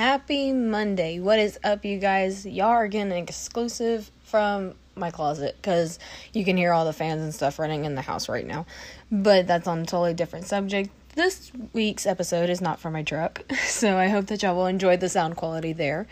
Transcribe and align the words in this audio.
Happy 0.00 0.50
Monday. 0.50 1.20
What 1.20 1.38
is 1.38 1.58
up, 1.62 1.84
you 1.84 1.98
guys? 1.98 2.46
Y'all 2.46 2.68
are 2.68 2.88
getting 2.88 3.12
an 3.12 3.18
exclusive 3.18 4.10
from 4.22 4.72
my 4.96 5.10
closet 5.10 5.56
because 5.60 5.98
you 6.32 6.42
can 6.42 6.56
hear 6.56 6.72
all 6.72 6.86
the 6.86 6.94
fans 6.94 7.20
and 7.20 7.34
stuff 7.34 7.58
running 7.58 7.84
in 7.84 7.96
the 7.96 8.00
house 8.00 8.26
right 8.26 8.46
now. 8.46 8.64
But 9.12 9.46
that's 9.46 9.68
on 9.68 9.80
a 9.80 9.84
totally 9.84 10.14
different 10.14 10.46
subject. 10.46 10.88
This 11.16 11.52
week's 11.74 12.06
episode 12.06 12.48
is 12.48 12.62
not 12.62 12.80
for 12.80 12.90
my 12.90 13.02
truck, 13.02 13.42
so 13.66 13.98
I 13.98 14.08
hope 14.08 14.28
that 14.28 14.42
y'all 14.42 14.56
will 14.56 14.68
enjoy 14.68 14.96
the 14.96 15.10
sound 15.10 15.36
quality 15.36 15.74
there. 15.74 16.06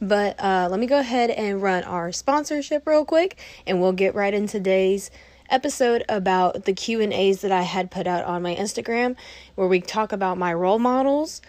But 0.00 0.38
uh, 0.38 0.68
let 0.70 0.78
me 0.78 0.86
go 0.86 1.00
ahead 1.00 1.30
and 1.30 1.60
run 1.60 1.82
our 1.82 2.12
sponsorship 2.12 2.86
real 2.86 3.04
quick, 3.04 3.36
and 3.66 3.80
we'll 3.80 3.94
get 3.94 4.14
right 4.14 4.32
into 4.32 4.58
today's 4.58 5.10
episode 5.50 6.04
about 6.08 6.66
the 6.66 6.72
Q&As 6.72 7.40
that 7.40 7.50
I 7.50 7.62
had 7.62 7.90
put 7.90 8.06
out 8.06 8.24
on 8.26 8.42
my 8.42 8.54
Instagram 8.54 9.16
where 9.56 9.66
we 9.66 9.80
talk 9.80 10.12
about 10.12 10.38
my 10.38 10.54
role 10.54 10.78
models 10.78 11.42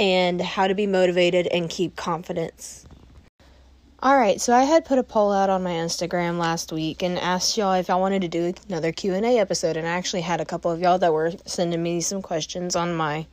and 0.00 0.40
how 0.40 0.66
to 0.66 0.74
be 0.74 0.86
motivated 0.86 1.46
and 1.48 1.68
keep 1.68 1.94
confidence. 1.94 2.86
All 4.02 4.16
right, 4.16 4.40
so 4.40 4.54
I 4.54 4.64
had 4.64 4.86
put 4.86 4.98
a 4.98 5.02
poll 5.02 5.30
out 5.30 5.50
on 5.50 5.62
my 5.62 5.72
Instagram 5.72 6.38
last 6.38 6.72
week 6.72 7.02
and 7.02 7.18
asked 7.18 7.58
y'all 7.58 7.74
if 7.74 7.88
y'all 7.88 8.00
wanted 8.00 8.22
to 8.22 8.28
do 8.28 8.54
another 8.66 8.92
Q&A 8.92 9.38
episode 9.38 9.76
and 9.76 9.86
I 9.86 9.90
actually 9.90 10.22
had 10.22 10.40
a 10.40 10.46
couple 10.46 10.70
of 10.70 10.80
y'all 10.80 10.98
that 10.98 11.12
were 11.12 11.32
sending 11.44 11.82
me 11.82 12.00
some 12.00 12.22
questions 12.22 12.74
on 12.74 12.94
my 12.94 13.26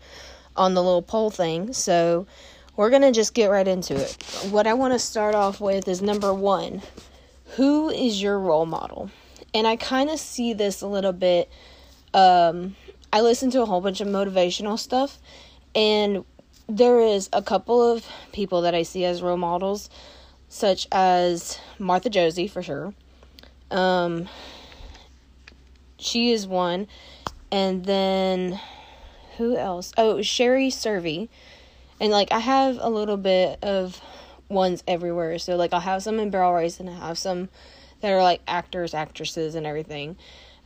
on 0.57 0.73
the 0.73 0.83
little 0.83 1.01
poll 1.01 1.29
thing. 1.29 1.71
So, 1.71 2.27
we're 2.75 2.89
going 2.89 3.03
to 3.03 3.11
just 3.11 3.33
get 3.33 3.49
right 3.49 3.67
into 3.67 3.95
it. 3.95 4.21
What 4.49 4.67
I 4.67 4.73
want 4.73 4.93
to 4.93 4.99
start 4.99 5.35
off 5.35 5.61
with 5.61 5.87
is 5.87 6.01
number 6.01 6.33
1. 6.33 6.81
Who 7.55 7.89
is 7.89 8.21
your 8.21 8.37
role 8.37 8.65
model? 8.65 9.09
And 9.53 9.65
I 9.65 9.77
kind 9.77 10.09
of 10.09 10.19
see 10.19 10.53
this 10.53 10.81
a 10.81 10.87
little 10.87 11.13
bit 11.13 11.49
um 12.13 12.75
I 13.13 13.21
listen 13.21 13.51
to 13.51 13.61
a 13.61 13.65
whole 13.65 13.79
bunch 13.79 14.01
of 14.01 14.07
motivational 14.09 14.77
stuff 14.77 15.17
and 15.73 16.25
there 16.67 16.99
is 16.99 17.29
a 17.31 17.41
couple 17.41 17.81
of 17.81 18.05
people 18.31 18.61
that 18.61 18.75
I 18.75 18.83
see 18.83 19.05
as 19.05 19.21
role 19.21 19.37
models, 19.37 19.89
such 20.49 20.87
as 20.91 21.59
Martha 21.79 22.09
Josey 22.09 22.47
for 22.47 22.61
sure. 22.61 22.93
Um, 23.71 24.27
she 25.97 26.31
is 26.31 26.45
one, 26.45 26.87
and 27.51 27.85
then 27.85 28.59
who 29.37 29.55
else? 29.55 29.93
Oh, 29.97 30.21
Sherry 30.21 30.69
Cervi, 30.69 31.29
and 31.99 32.11
like 32.11 32.31
I 32.31 32.39
have 32.39 32.77
a 32.79 32.89
little 32.89 33.17
bit 33.17 33.63
of 33.63 34.01
ones 34.49 34.83
everywhere. 34.87 35.39
So 35.39 35.55
like 35.55 35.73
I'll 35.73 35.79
have 35.79 36.03
some 36.03 36.19
in 36.19 36.29
barrel 36.29 36.53
race, 36.53 36.79
and 36.79 36.89
I 36.89 36.93
have 37.07 37.17
some 37.17 37.49
that 38.01 38.11
are 38.11 38.21
like 38.21 38.41
actors, 38.47 38.93
actresses, 38.93 39.55
and 39.55 39.65
everything 39.65 40.17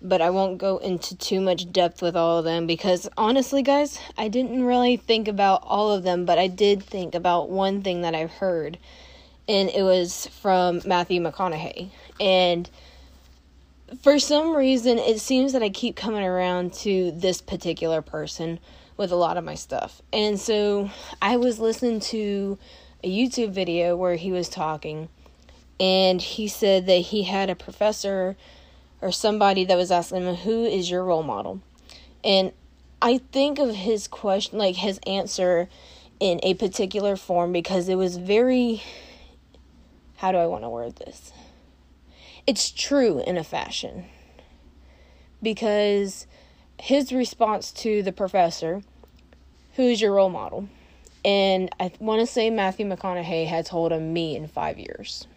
but 0.01 0.21
I 0.21 0.31
won't 0.31 0.57
go 0.57 0.77
into 0.77 1.15
too 1.15 1.39
much 1.41 1.71
depth 1.71 2.01
with 2.01 2.15
all 2.15 2.39
of 2.39 2.45
them 2.45 2.65
because 2.65 3.07
honestly, 3.17 3.61
guys, 3.61 3.99
I 4.17 4.27
didn't 4.29 4.63
really 4.63 4.97
think 4.97 5.27
about 5.27 5.61
all 5.63 5.91
of 5.91 6.03
them, 6.03 6.25
but 6.25 6.39
I 6.39 6.47
did 6.47 6.83
think 6.83 7.13
about 7.13 7.49
one 7.49 7.83
thing 7.83 8.01
that 8.01 8.15
I've 8.15 8.31
heard, 8.31 8.77
and 9.47 9.69
it 9.69 9.83
was 9.83 10.27
from 10.41 10.81
Matthew 10.85 11.21
McConaughey. 11.21 11.89
And 12.19 12.69
for 14.01 14.17
some 14.17 14.55
reason, 14.55 14.97
it 14.97 15.19
seems 15.19 15.53
that 15.53 15.61
I 15.61 15.69
keep 15.69 15.95
coming 15.95 16.23
around 16.23 16.73
to 16.75 17.11
this 17.11 17.41
particular 17.41 18.01
person 18.01 18.59
with 18.97 19.11
a 19.11 19.15
lot 19.15 19.37
of 19.37 19.43
my 19.43 19.55
stuff. 19.55 20.01
And 20.11 20.39
so 20.39 20.89
I 21.21 21.37
was 21.37 21.59
listening 21.59 21.99
to 22.01 22.57
a 23.03 23.09
YouTube 23.09 23.51
video 23.51 23.95
where 23.95 24.15
he 24.15 24.31
was 24.31 24.49
talking, 24.49 25.09
and 25.79 26.21
he 26.21 26.47
said 26.47 26.87
that 26.87 26.97
he 26.97 27.23
had 27.23 27.49
a 27.49 27.55
professor 27.55 28.35
or 29.01 29.11
somebody 29.11 29.65
that 29.65 29.77
was 29.77 29.91
asking 29.91 30.23
him, 30.23 30.35
Who 30.35 30.63
is 30.65 30.89
your 30.89 31.03
role 31.03 31.23
model? 31.23 31.61
And 32.23 32.51
I 33.01 33.19
think 33.31 33.59
of 33.59 33.73
his 33.75 34.07
question, 34.07 34.59
like 34.59 34.75
his 34.75 34.99
answer 35.07 35.67
in 36.19 36.39
a 36.43 36.53
particular 36.53 37.15
form 37.15 37.51
because 37.51 37.89
it 37.89 37.95
was 37.95 38.17
very, 38.17 38.83
how 40.17 40.31
do 40.31 40.37
I 40.37 40.45
want 40.45 40.63
to 40.63 40.69
word 40.69 40.97
this? 40.97 41.33
It's 42.45 42.69
true 42.69 43.23
in 43.25 43.37
a 43.37 43.43
fashion. 43.43 44.05
Because 45.41 46.27
his 46.79 47.11
response 47.11 47.71
to 47.71 48.03
the 48.03 48.11
professor, 48.11 48.81
Who's 49.75 50.01
your 50.01 50.13
role 50.13 50.29
model? 50.29 50.67
And 51.23 51.69
I 51.79 51.91
want 51.99 52.19
to 52.19 52.27
say 52.27 52.49
Matthew 52.49 52.85
McConaughey 52.85 53.47
had 53.47 53.65
told 53.65 53.91
him 53.91 54.11
me 54.11 54.35
in 54.35 54.47
five 54.47 54.77
years 54.77 55.27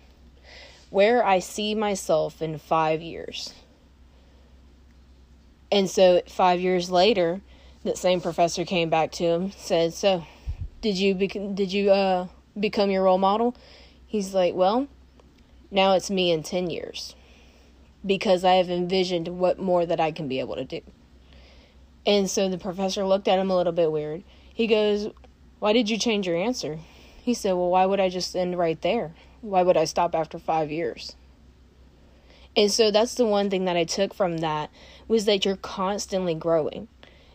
where 0.95 1.27
I 1.27 1.41
see 1.41 1.75
myself 1.75 2.41
in 2.41 2.57
five 2.57 3.03
years. 3.03 3.53
And 5.73 5.91
so 5.91 6.23
five 6.29 6.61
years 6.61 6.89
later, 6.89 7.41
that 7.83 7.99
same 7.99 8.21
professor 8.21 8.65
came 8.65 8.91
back 8.91 9.11
to 9.13 9.25
him, 9.25 9.51
said, 9.57 9.93
"So, 9.93 10.25
did 10.83 10.97
you 10.97 11.17
bec- 11.17 11.57
did 11.57 11.73
you 11.73 11.91
uh, 11.91 12.29
become 12.61 12.93
your 12.93 13.03
role 13.03 13.19
model?" 13.19 13.57
He's 14.07 14.35
like, 14.35 14.55
"Well, 14.55 14.87
now 15.69 15.95
it's 15.95 16.11
me 16.11 16.31
in 16.31 16.45
ten 16.45 16.71
years, 16.71 17.17
because 18.07 18.45
I 18.45 18.53
have 18.53 18.71
envisioned 18.71 19.27
what 19.27 19.59
more 19.59 19.85
that 19.85 19.99
I 19.99 20.13
can 20.13 20.29
be 20.29 20.39
able 20.39 20.55
to 20.55 20.65
do." 20.65 20.81
And 22.07 22.31
so 22.31 22.49
the 22.49 22.57
professor 22.57 23.05
looked 23.05 23.27
at 23.27 23.41
him 23.41 23.51
a 23.51 23.57
little 23.57 23.73
bit 23.73 23.91
weird. 23.91 24.23
He 24.55 24.69
goes, 24.69 25.09
"Why 25.59 25.73
did 25.73 25.91
you 25.91 25.99
change 25.99 26.29
your 26.29 26.37
answer?" 26.37 26.79
He 27.21 27.35
said, 27.35 27.55
"Well, 27.55 27.71
why 27.71 27.85
would 27.85 27.99
I 27.99 28.09
just 28.11 28.37
end 28.37 28.57
right 28.57 28.81
there?" 28.81 29.13
Why 29.45 29.63
would 29.63 29.77
I 29.77 29.85
stop 29.85 30.15
after 30.15 30.39
five 30.39 30.71
years? 30.71 31.17
And 32.57 32.71
so 32.71 32.91
that's 32.91 33.15
the 33.15 33.27
one 33.27 33.51
thing 33.51 33.65
that 33.65 33.77
I 33.77 33.85
took 33.85 34.15
from 34.15 34.39
that 34.39 34.71
was 35.09 35.25
that 35.25 35.45
you're 35.45 35.57
constantly 35.57 36.35
growing. 36.35 36.89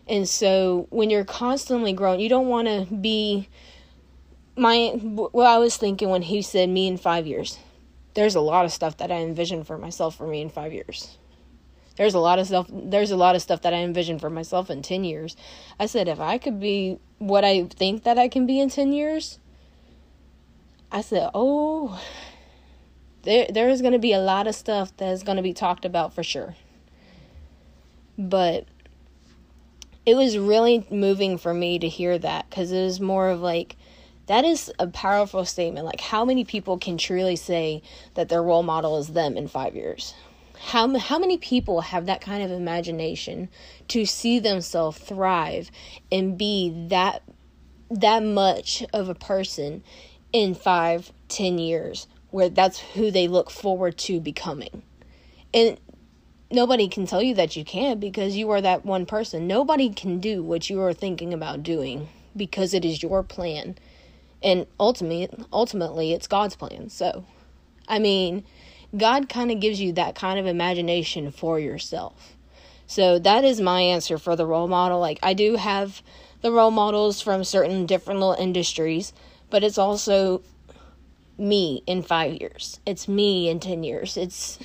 And 0.08 0.28
so 0.28 0.86
when 0.90 1.10
you're 1.10 1.24
constantly 1.24 1.92
growing, 1.92 2.20
you 2.20 2.28
don't 2.28 2.48
want 2.48 2.66
to 2.68 2.94
be 2.94 3.48
my 4.56 4.92
well 5.02 5.46
I 5.46 5.58
was 5.58 5.76
thinking 5.76 6.08
when 6.08 6.22
he 6.22 6.42
said 6.42 6.68
me 6.68 6.88
in 6.88 6.96
5 6.96 7.26
years. 7.26 7.58
There's 8.14 8.34
a 8.34 8.40
lot 8.40 8.64
of 8.64 8.72
stuff 8.72 8.96
that 8.96 9.12
I 9.12 9.16
envision 9.16 9.62
for 9.62 9.78
myself 9.78 10.16
for 10.16 10.26
me 10.26 10.40
in 10.40 10.50
5 10.50 10.72
years. 10.72 11.16
There's 11.96 12.14
a 12.14 12.18
lot 12.18 12.38
of 12.38 12.46
stuff 12.46 12.66
there's 12.70 13.10
a 13.10 13.16
lot 13.16 13.36
of 13.36 13.42
stuff 13.42 13.62
that 13.62 13.74
I 13.74 13.78
envision 13.78 14.18
for 14.18 14.30
myself 14.30 14.68
in 14.68 14.82
10 14.82 15.04
years. 15.04 15.36
I 15.78 15.86
said 15.86 16.08
if 16.08 16.18
I 16.18 16.38
could 16.38 16.58
be 16.58 16.98
what 17.18 17.44
I 17.44 17.64
think 17.64 18.02
that 18.02 18.18
I 18.18 18.28
can 18.28 18.46
be 18.46 18.58
in 18.58 18.70
10 18.70 18.92
years, 18.92 19.38
I 20.92 21.00
said, 21.02 21.30
"Oh, 21.34 22.00
there 23.22 23.46
there 23.50 23.68
is 23.68 23.80
going 23.80 23.92
to 23.92 23.98
be 23.98 24.12
a 24.12 24.20
lot 24.20 24.46
of 24.46 24.54
stuff 24.54 24.92
that's 24.96 25.22
going 25.22 25.36
to 25.36 25.42
be 25.42 25.52
talked 25.52 25.84
about 25.84 26.14
for 26.14 26.22
sure." 26.22 26.56
But 28.18 28.66
it 30.04 30.14
was 30.14 30.36
really 30.36 30.86
moving 30.90 31.38
for 31.38 31.54
me 31.54 31.78
to 31.78 31.88
hear 31.88 32.18
that 32.18 32.50
cuz 32.50 32.72
it 32.72 32.82
was 32.82 33.00
more 33.00 33.28
of 33.30 33.40
like 33.40 33.76
that 34.26 34.44
is 34.44 34.72
a 34.78 34.86
powerful 34.86 35.44
statement. 35.44 35.86
Like 35.86 36.00
how 36.00 36.24
many 36.24 36.44
people 36.44 36.78
can 36.78 36.96
truly 36.98 37.36
say 37.36 37.82
that 38.14 38.28
their 38.28 38.42
role 38.42 38.62
model 38.62 38.96
is 38.98 39.08
them 39.08 39.36
in 39.36 39.48
5 39.48 39.74
years? 39.74 40.14
How 40.58 40.96
how 40.98 41.18
many 41.18 41.38
people 41.38 41.80
have 41.80 42.06
that 42.06 42.20
kind 42.20 42.42
of 42.42 42.50
imagination 42.50 43.48
to 43.88 44.04
see 44.04 44.38
themselves 44.38 44.98
thrive 44.98 45.70
and 46.12 46.36
be 46.36 46.86
that 46.88 47.22
that 47.90 48.22
much 48.22 48.84
of 48.92 49.08
a 49.08 49.14
person 49.14 49.82
in 50.32 50.54
five, 50.54 51.12
ten 51.28 51.58
years, 51.58 52.06
where 52.30 52.48
that's 52.48 52.78
who 52.78 53.10
they 53.10 53.28
look 53.28 53.50
forward 53.50 53.98
to 53.98 54.20
becoming. 54.20 54.82
And 55.52 55.78
nobody 56.50 56.88
can 56.88 57.06
tell 57.06 57.22
you 57.22 57.34
that 57.34 57.56
you 57.56 57.64
can't 57.64 58.00
because 58.00 58.36
you 58.36 58.50
are 58.50 58.60
that 58.60 58.84
one 58.84 59.06
person. 59.06 59.46
Nobody 59.46 59.90
can 59.90 60.20
do 60.20 60.42
what 60.42 60.70
you 60.70 60.80
are 60.80 60.92
thinking 60.92 61.32
about 61.34 61.62
doing 61.62 62.08
because 62.36 62.74
it 62.74 62.84
is 62.84 63.02
your 63.02 63.22
plan. 63.22 63.76
And 64.42 64.66
ultimately, 64.78 65.28
ultimately 65.52 66.12
it's 66.12 66.26
God's 66.26 66.56
plan. 66.56 66.88
So, 66.88 67.24
I 67.88 67.98
mean, 67.98 68.44
God 68.96 69.28
kind 69.28 69.50
of 69.50 69.60
gives 69.60 69.80
you 69.80 69.92
that 69.92 70.14
kind 70.14 70.38
of 70.38 70.46
imagination 70.46 71.30
for 71.30 71.58
yourself. 71.58 72.36
So 72.86 73.18
that 73.20 73.44
is 73.44 73.60
my 73.60 73.82
answer 73.82 74.18
for 74.18 74.34
the 74.34 74.46
role 74.46 74.66
model. 74.66 74.98
Like 74.98 75.20
I 75.22 75.34
do 75.34 75.56
have 75.56 76.02
the 76.40 76.50
role 76.50 76.70
models 76.70 77.20
from 77.20 77.44
certain 77.44 77.86
different 77.86 78.18
little 78.18 78.34
industries 78.34 79.12
but 79.50 79.64
it's 79.64 79.78
also 79.78 80.42
me 81.38 81.82
in 81.86 82.02
five 82.02 82.34
years. 82.40 82.80
It's 82.86 83.08
me 83.08 83.48
in 83.48 83.60
10 83.60 83.82
years. 83.82 84.16
It's 84.16 84.58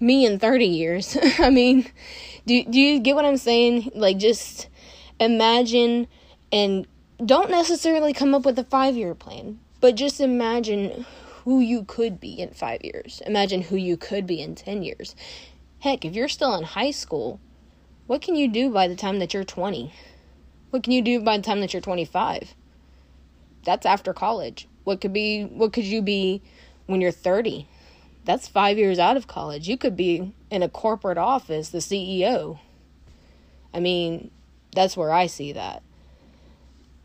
me 0.00 0.26
in 0.26 0.38
30 0.38 0.66
years. 0.66 1.16
I 1.38 1.50
mean, 1.50 1.90
do, 2.46 2.64
do 2.64 2.80
you 2.80 3.00
get 3.00 3.14
what 3.14 3.24
I'm 3.24 3.36
saying? 3.36 3.92
Like, 3.94 4.18
just 4.18 4.68
imagine 5.18 6.08
and 6.52 6.86
don't 7.24 7.50
necessarily 7.50 8.12
come 8.12 8.34
up 8.34 8.44
with 8.44 8.58
a 8.58 8.64
five 8.64 8.96
year 8.96 9.14
plan, 9.14 9.60
but 9.80 9.94
just 9.94 10.20
imagine 10.20 11.06
who 11.44 11.60
you 11.60 11.84
could 11.84 12.20
be 12.20 12.40
in 12.40 12.50
five 12.50 12.80
years. 12.82 13.22
Imagine 13.26 13.62
who 13.62 13.76
you 13.76 13.96
could 13.96 14.26
be 14.26 14.40
in 14.40 14.54
10 14.54 14.82
years. 14.82 15.14
Heck, 15.80 16.04
if 16.04 16.14
you're 16.14 16.28
still 16.28 16.54
in 16.54 16.64
high 16.64 16.90
school, 16.90 17.40
what 18.06 18.20
can 18.20 18.36
you 18.36 18.48
do 18.48 18.70
by 18.70 18.88
the 18.88 18.96
time 18.96 19.18
that 19.20 19.32
you're 19.32 19.44
20? 19.44 19.92
What 20.70 20.82
can 20.82 20.92
you 20.92 21.02
do 21.02 21.20
by 21.20 21.36
the 21.36 21.42
time 21.42 21.60
that 21.60 21.72
you're 21.72 21.80
25? 21.80 22.54
That's 23.64 23.86
after 23.86 24.12
college. 24.12 24.68
What 24.84 25.00
could 25.00 25.12
be 25.12 25.44
what 25.44 25.72
could 25.72 25.84
you 25.84 26.02
be 26.02 26.42
when 26.86 27.00
you're 27.00 27.10
30? 27.10 27.66
That's 28.24 28.48
5 28.48 28.78
years 28.78 28.98
out 28.98 29.16
of 29.16 29.26
college. 29.26 29.68
You 29.68 29.76
could 29.76 29.96
be 29.96 30.32
in 30.50 30.62
a 30.62 30.68
corporate 30.68 31.18
office, 31.18 31.70
the 31.70 31.78
CEO. 31.78 32.58
I 33.72 33.80
mean, 33.80 34.30
that's 34.74 34.96
where 34.96 35.12
I 35.12 35.26
see 35.26 35.52
that. 35.52 35.82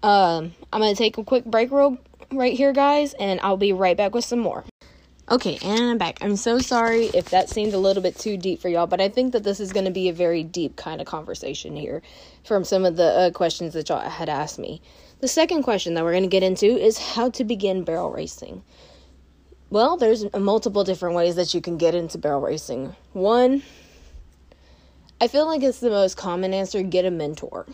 Um, 0.04 0.54
I'm 0.72 0.82
going 0.82 0.94
to 0.94 0.98
take 0.98 1.18
a 1.18 1.24
quick 1.24 1.46
break 1.46 1.72
real 1.72 1.98
right 2.32 2.54
here, 2.54 2.74
guys, 2.74 3.14
and 3.14 3.40
I'll 3.42 3.58
be 3.58 3.74
right 3.74 3.98
back 3.98 4.14
with 4.14 4.26
some 4.26 4.40
more. 4.40 4.64
Okay, 5.32 5.58
and 5.64 5.82
I'm 5.82 5.98
back. 5.98 6.20
I'm 6.22 6.36
so 6.36 6.60
sorry 6.60 7.06
if 7.06 7.32
that 7.32 7.50
seemed 7.50 7.74
a 7.74 7.80
little 7.80 8.04
bit 8.04 8.16
too 8.20 8.38
deep 8.38 8.62
for 8.62 8.70
y'all, 8.70 8.86
but 8.86 9.02
I 9.02 9.10
think 9.10 9.34
that 9.34 9.44
this 9.44 9.60
is 9.60 9.74
going 9.74 9.86
to 9.86 9.92
be 9.92 10.08
a 10.08 10.14
very 10.14 10.44
deep 10.44 10.76
kind 10.76 11.02
of 11.02 11.08
conversation 11.08 11.76
here 11.76 12.04
from 12.44 12.64
some 12.64 12.86
of 12.86 12.96
the 12.96 13.04
uh, 13.04 13.32
questions 13.32 13.74
that 13.74 13.90
y'all 13.90 14.08
had 14.08 14.30
asked 14.30 14.60
me. 14.60 14.84
The 15.22 15.28
second 15.28 15.64
question 15.64 15.94
that 15.94 16.04
we're 16.04 16.12
going 16.12 16.24
to 16.24 16.30
get 16.30 16.44
into 16.44 16.66
is 16.66 16.98
how 16.98 17.30
to 17.32 17.44
begin 17.44 17.84
barrel 17.84 18.12
racing. 18.12 18.64
Well, 19.70 19.98
there's 19.98 20.26
multiple 20.34 20.84
different 20.84 21.16
ways 21.16 21.36
that 21.36 21.54
you 21.54 21.62
can 21.62 21.78
get 21.78 21.96
into 21.96 22.18
barrel 22.18 22.42
racing. 22.42 22.96
One, 23.14 23.64
I 25.20 25.28
feel 25.28 25.46
like 25.46 25.64
it's 25.64 25.80
the 25.80 25.90
most 25.90 26.18
common 26.18 26.54
answer 26.54 26.84
get 26.84 27.06
a 27.06 27.12
mentor. 27.12 27.66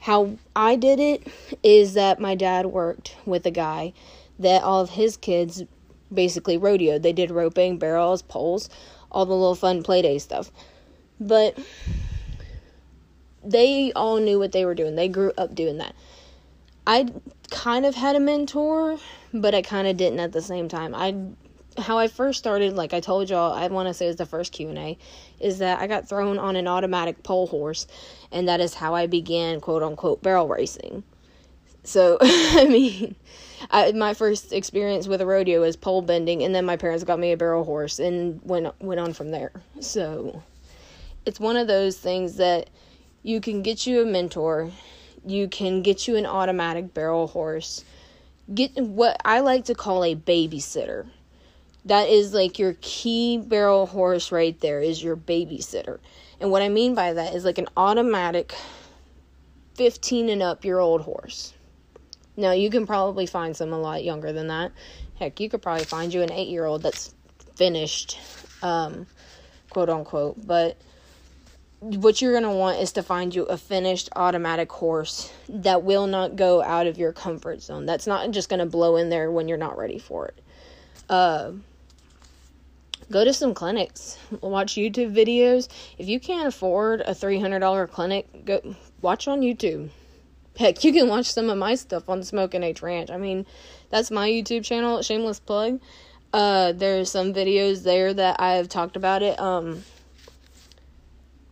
How 0.00 0.36
I 0.54 0.76
did 0.76 1.00
it 1.00 1.26
is 1.62 1.94
that 1.94 2.20
my 2.20 2.34
dad 2.34 2.66
worked 2.66 3.16
with 3.26 3.44
a 3.46 3.50
guy 3.50 3.92
that 4.38 4.62
all 4.62 4.80
of 4.80 4.90
his 4.90 5.16
kids 5.16 5.64
basically 6.12 6.58
rodeoed. 6.58 7.02
They 7.02 7.12
did 7.12 7.30
roping, 7.30 7.78
barrels, 7.78 8.22
poles, 8.22 8.68
all 9.10 9.26
the 9.26 9.32
little 9.32 9.54
fun 9.54 9.82
play 9.82 10.02
day 10.02 10.18
stuff. 10.18 10.50
But 11.18 11.58
they 13.44 13.92
all 13.92 14.18
knew 14.18 14.38
what 14.38 14.52
they 14.52 14.64
were 14.64 14.74
doing. 14.74 14.96
They 14.96 15.08
grew 15.08 15.32
up 15.36 15.54
doing 15.54 15.78
that. 15.78 15.94
I 16.86 17.08
kind 17.50 17.86
of 17.86 17.94
had 17.94 18.16
a 18.16 18.20
mentor, 18.20 18.98
but 19.32 19.54
I 19.54 19.62
kind 19.62 19.88
of 19.88 19.96
didn't 19.96 20.20
at 20.20 20.32
the 20.32 20.42
same 20.42 20.68
time. 20.68 20.94
I 20.94 21.14
how 21.78 21.98
I 21.98 22.08
first 22.08 22.38
started, 22.38 22.74
like 22.74 22.94
I 22.94 23.00
told 23.00 23.30
y'all, 23.30 23.52
I 23.52 23.66
want 23.66 23.88
to 23.88 23.94
say 23.94 24.06
is 24.06 24.16
the 24.16 24.26
first 24.26 24.52
Q 24.52 24.68
and 24.68 24.78
A, 24.78 24.98
is 25.40 25.58
that 25.58 25.80
I 25.80 25.86
got 25.86 26.08
thrown 26.08 26.38
on 26.38 26.56
an 26.56 26.68
automatic 26.68 27.22
pole 27.22 27.46
horse, 27.46 27.86
and 28.30 28.48
that 28.48 28.60
is 28.60 28.74
how 28.74 28.94
I 28.94 29.06
began 29.06 29.60
quote 29.60 29.82
unquote 29.82 30.22
barrel 30.22 30.48
racing. 30.48 31.02
So 31.82 32.18
I 32.22 32.66
mean, 32.68 33.16
I, 33.70 33.92
my 33.92 34.14
first 34.14 34.52
experience 34.52 35.08
with 35.08 35.20
a 35.20 35.26
rodeo 35.26 35.60
was 35.62 35.76
pole 35.76 36.02
bending, 36.02 36.42
and 36.42 36.54
then 36.54 36.64
my 36.64 36.76
parents 36.76 37.04
got 37.04 37.18
me 37.18 37.32
a 37.32 37.36
barrel 37.36 37.64
horse, 37.64 37.98
and 37.98 38.40
went 38.44 38.72
went 38.80 39.00
on 39.00 39.12
from 39.12 39.30
there. 39.30 39.52
So 39.80 40.42
it's 41.26 41.40
one 41.40 41.56
of 41.56 41.66
those 41.66 41.98
things 41.98 42.36
that 42.36 42.70
you 43.24 43.40
can 43.40 43.62
get 43.62 43.88
you 43.88 44.02
a 44.02 44.04
mentor, 44.04 44.70
you 45.26 45.48
can 45.48 45.82
get 45.82 46.06
you 46.06 46.14
an 46.14 46.26
automatic 46.26 46.94
barrel 46.94 47.26
horse, 47.26 47.84
get 48.54 48.76
what 48.76 49.20
I 49.24 49.40
like 49.40 49.64
to 49.64 49.74
call 49.74 50.04
a 50.04 50.14
babysitter. 50.14 51.08
That 51.86 52.08
is 52.08 52.32
like 52.32 52.60
your 52.60 52.76
key 52.80 53.38
barrel 53.38 53.86
horse 53.86 54.30
right 54.30 54.58
there 54.60 54.80
is 54.80 55.02
your 55.02 55.16
babysitter. 55.16 55.98
And 56.40 56.52
what 56.52 56.62
I 56.62 56.68
mean 56.68 56.94
by 56.94 57.14
that 57.14 57.34
is 57.34 57.44
like 57.44 57.58
an 57.58 57.66
automatic 57.76 58.54
15 59.74 60.28
and 60.28 60.42
up 60.42 60.64
year 60.64 60.78
old 60.78 61.02
horse 61.02 61.52
now, 62.36 62.52
you 62.52 62.70
can 62.70 62.86
probably 62.86 63.26
find 63.26 63.56
some 63.56 63.72
a 63.72 63.78
lot 63.78 64.02
younger 64.02 64.32
than 64.32 64.48
that. 64.48 64.72
Heck, 65.18 65.38
you 65.38 65.48
could 65.48 65.62
probably 65.62 65.84
find 65.84 66.12
you 66.12 66.22
an 66.22 66.32
eight 66.32 66.48
year 66.48 66.64
old 66.64 66.82
that's 66.82 67.14
finished, 67.54 68.18
um, 68.62 69.06
quote 69.70 69.88
unquote. 69.88 70.44
But 70.44 70.76
what 71.84 72.22
you're 72.22 72.32
going 72.32 72.44
to 72.44 72.50
want 72.50 72.80
is 72.80 72.92
to 72.92 73.02
find 73.02 73.34
you 73.34 73.42
a 73.44 73.58
finished 73.58 74.08
automatic 74.16 74.72
horse 74.72 75.30
that 75.50 75.82
will 75.82 76.06
not 76.06 76.34
go 76.34 76.62
out 76.62 76.86
of 76.86 76.96
your 76.96 77.12
comfort 77.12 77.60
zone. 77.60 77.84
That's 77.84 78.06
not 78.06 78.30
just 78.30 78.48
going 78.48 78.60
to 78.60 78.66
blow 78.66 78.96
in 78.96 79.10
there 79.10 79.30
when 79.30 79.48
you're 79.48 79.58
not 79.58 79.76
ready 79.76 79.98
for 79.98 80.28
it. 80.28 80.42
Uh, 81.10 81.52
go 83.10 83.22
to 83.22 83.34
some 83.34 83.52
clinics, 83.52 84.18
watch 84.40 84.74
YouTube 84.74 85.14
videos. 85.14 85.68
If 85.98 86.08
you 86.08 86.18
can't 86.18 86.48
afford 86.48 87.02
a 87.02 87.10
$300 87.10 87.90
clinic, 87.90 88.46
go 88.46 88.74
watch 89.02 89.28
on 89.28 89.42
YouTube. 89.42 89.90
Heck, 90.56 90.84
you 90.84 90.92
can 90.92 91.08
watch 91.08 91.26
some 91.26 91.50
of 91.50 91.58
my 91.58 91.74
stuff 91.74 92.08
on 92.08 92.22
Smoking 92.22 92.62
H 92.62 92.80
Ranch. 92.80 93.10
I 93.10 93.18
mean, 93.18 93.44
that's 93.90 94.10
my 94.10 94.28
YouTube 94.30 94.64
channel, 94.64 95.02
shameless 95.02 95.40
plug. 95.40 95.80
Uh, 96.32 96.72
there's 96.72 97.10
some 97.10 97.34
videos 97.34 97.82
there 97.82 98.14
that 98.14 98.40
I've 98.40 98.68
talked 98.68 98.96
about 98.96 99.22
it. 99.22 99.38
Um, 99.38 99.84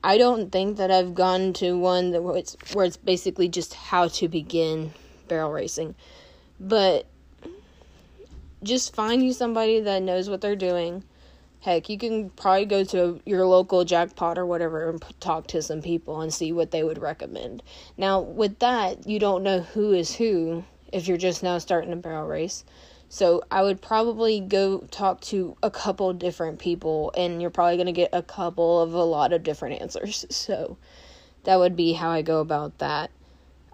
I 0.05 0.19
don't 0.19 0.51
think 0.51 0.79
that 0.79 0.91
I've 0.91 1.15
gone 1.15 1.53
to 1.55 1.79
one 1.79 2.11
that 2.11 2.23
where 2.23 2.37
it's, 2.37 2.57
where 2.73 2.85
it's 2.85 2.97
basically 2.97 3.49
just 3.49 3.75
how 3.75 4.09
to 4.09 4.29
begin 4.29 4.93
barrel 5.29 5.53
racing, 5.53 5.95
but 6.59 7.07
just 8.63 8.95
find 8.95 9.23
you 9.23 9.33
somebody 9.33 9.81
that 9.81 10.03
knows 10.03 10.29
what 10.29 10.41
they're 10.41 10.57
doing 10.57 11.05
Heck, 11.63 11.89
you 11.89 11.97
can 11.97 12.31
probably 12.31 12.65
go 12.65 12.83
to 12.83 13.21
your 13.25 13.47
local 13.47 13.85
jackpot 13.85 14.37
or 14.37 14.45
whatever 14.45 14.91
and 14.91 15.01
talk 15.21 15.47
to 15.47 15.63
some 15.63 15.81
people 15.81 16.21
and 16.21 16.35
see 16.35 16.51
what 16.51 16.73
they 16.73 16.83
would 16.83 16.99
recommend. 16.99 17.63
Now, 17.97 18.19
with 18.19 18.59
that, 18.59 19.07
you 19.07 19.21
don't 19.21 19.45
know 19.45 19.61
who 19.61 19.93
is 19.93 20.17
who 20.17 20.65
if 20.93 21.07
you're 21.07 21.17
just 21.17 21.41
now 21.41 21.59
starting 21.59 21.93
a 21.93 21.97
barrel 21.97 22.27
race. 22.27 22.65
So, 23.15 23.43
I 23.51 23.61
would 23.61 23.83
probably 23.83 24.41
go 24.41 24.79
talk 24.91 25.21
to 25.33 25.55
a 25.63 25.71
couple 25.71 26.11
different 26.15 26.59
people, 26.59 27.13
and 27.15 27.43
you're 27.43 27.51
probably 27.51 27.77
going 27.77 27.85
to 27.85 27.93
get 27.93 28.09
a 28.15 28.23
couple 28.23 28.81
of 28.81 28.95
a 28.95 29.05
lot 29.05 29.35
of 29.35 29.43
different 29.43 29.83
answers. 29.83 30.25
So, 30.31 30.79
that 31.45 31.59
would 31.59 31.77
be 31.77 31.93
how 31.93 32.09
I 32.09 32.23
go 32.23 32.41
about 32.41 32.79
that. 32.79 33.11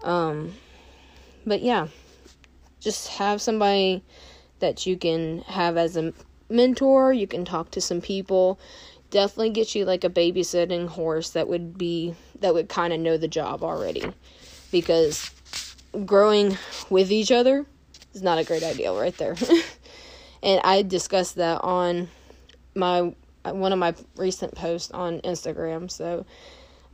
Um, 0.03 0.55
but 1.45 1.61
yeah, 1.61 1.87
just 2.81 3.07
have 3.07 3.41
somebody 3.41 4.03
that 4.59 4.85
you 4.85 4.97
can 4.97 5.39
have 5.43 5.77
as 5.77 5.95
a 5.95 6.11
mentor, 6.49 7.13
you 7.13 7.25
can 7.25 7.45
talk 7.45 7.71
to 7.71 7.79
some 7.79 8.01
people. 8.01 8.59
Definitely 9.09 9.51
get 9.51 9.73
you 9.73 9.85
like 9.85 10.03
a 10.03 10.09
babysitting 10.09 10.89
horse 10.89 11.29
that 11.29 11.47
would 11.47 11.77
be 11.77 12.13
that 12.41 12.53
would 12.53 12.67
kind 12.67 12.91
of 12.91 12.99
know 12.99 13.15
the 13.15 13.29
job 13.29 13.63
already. 13.63 14.03
Because 14.69 15.31
growing 16.05 16.57
with 16.89 17.09
each 17.09 17.31
other 17.31 17.65
is 18.13 18.21
not 18.21 18.37
a 18.37 18.43
great 18.43 18.63
idea 18.63 18.91
right 18.91 19.17
there. 19.17 19.35
and 20.43 20.61
I 20.63 20.81
discussed 20.81 21.35
that 21.35 21.61
on 21.61 22.09
my 22.75 23.13
one 23.45 23.71
of 23.71 23.79
my 23.79 23.95
recent 24.15 24.55
posts 24.55 24.91
on 24.91 25.21
Instagram. 25.21 25.89
So, 25.89 26.25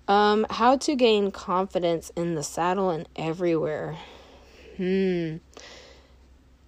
um, 0.08 0.46
how 0.50 0.78
to 0.78 0.96
gain 0.96 1.32
confidence 1.32 2.12
in 2.16 2.36
the 2.36 2.44
saddle 2.44 2.90
and 2.90 3.08
everywhere. 3.16 3.98
Hmm. 4.78 5.38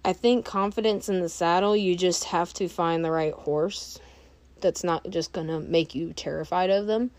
I 0.04 0.12
think 0.12 0.44
confidence 0.44 1.08
in 1.08 1.20
the 1.20 1.28
saddle, 1.28 1.76
you 1.76 1.94
just 1.94 2.24
have 2.24 2.54
to 2.54 2.68
find 2.68 3.04
the 3.04 3.10
right 3.10 3.34
horse 3.34 3.98
that's 4.60 4.82
not 4.82 5.08
just 5.10 5.32
going 5.32 5.48
to 5.48 5.60
make 5.60 5.94
you 5.94 6.12
terrified 6.12 6.70
of 6.70 6.86
them. 6.86 7.10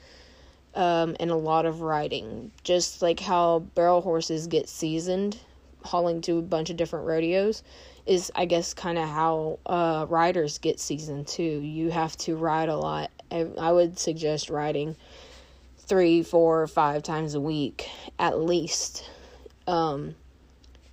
Um, 0.76 1.16
and 1.20 1.32
a 1.32 1.36
lot 1.36 1.66
of 1.66 1.82
riding. 1.82 2.52
Just 2.64 3.02
like 3.02 3.20
how 3.20 3.60
barrel 3.76 4.02
horses 4.02 4.48
get 4.48 4.70
seasoned, 4.70 5.38
hauling 5.84 6.22
to 6.22 6.38
a 6.38 6.42
bunch 6.42 6.70
of 6.70 6.78
different 6.78 7.06
rodeos, 7.06 7.64
is 8.06 8.32
I 8.36 8.46
guess 8.46 8.74
kind 8.74 8.98
of 8.98 9.08
how 9.08 9.60
uh, 9.66 10.06
riders 10.10 10.58
get 10.58 10.80
seasoned 10.80 11.28
too. 11.28 11.44
You 11.44 11.90
have 11.92 12.18
to 12.18 12.36
ride 12.36 12.70
a 12.70 12.78
lot. 12.78 13.12
I, 13.32 13.48
I 13.60 13.72
would 13.72 14.00
suggest 14.00 14.50
riding 14.50 14.96
three, 15.78 16.24
four, 16.24 16.68
five 16.68 17.04
times 17.04 17.36
a 17.36 17.42
week 17.42 17.90
at 18.18 18.40
least. 18.40 19.10
Um, 19.68 20.16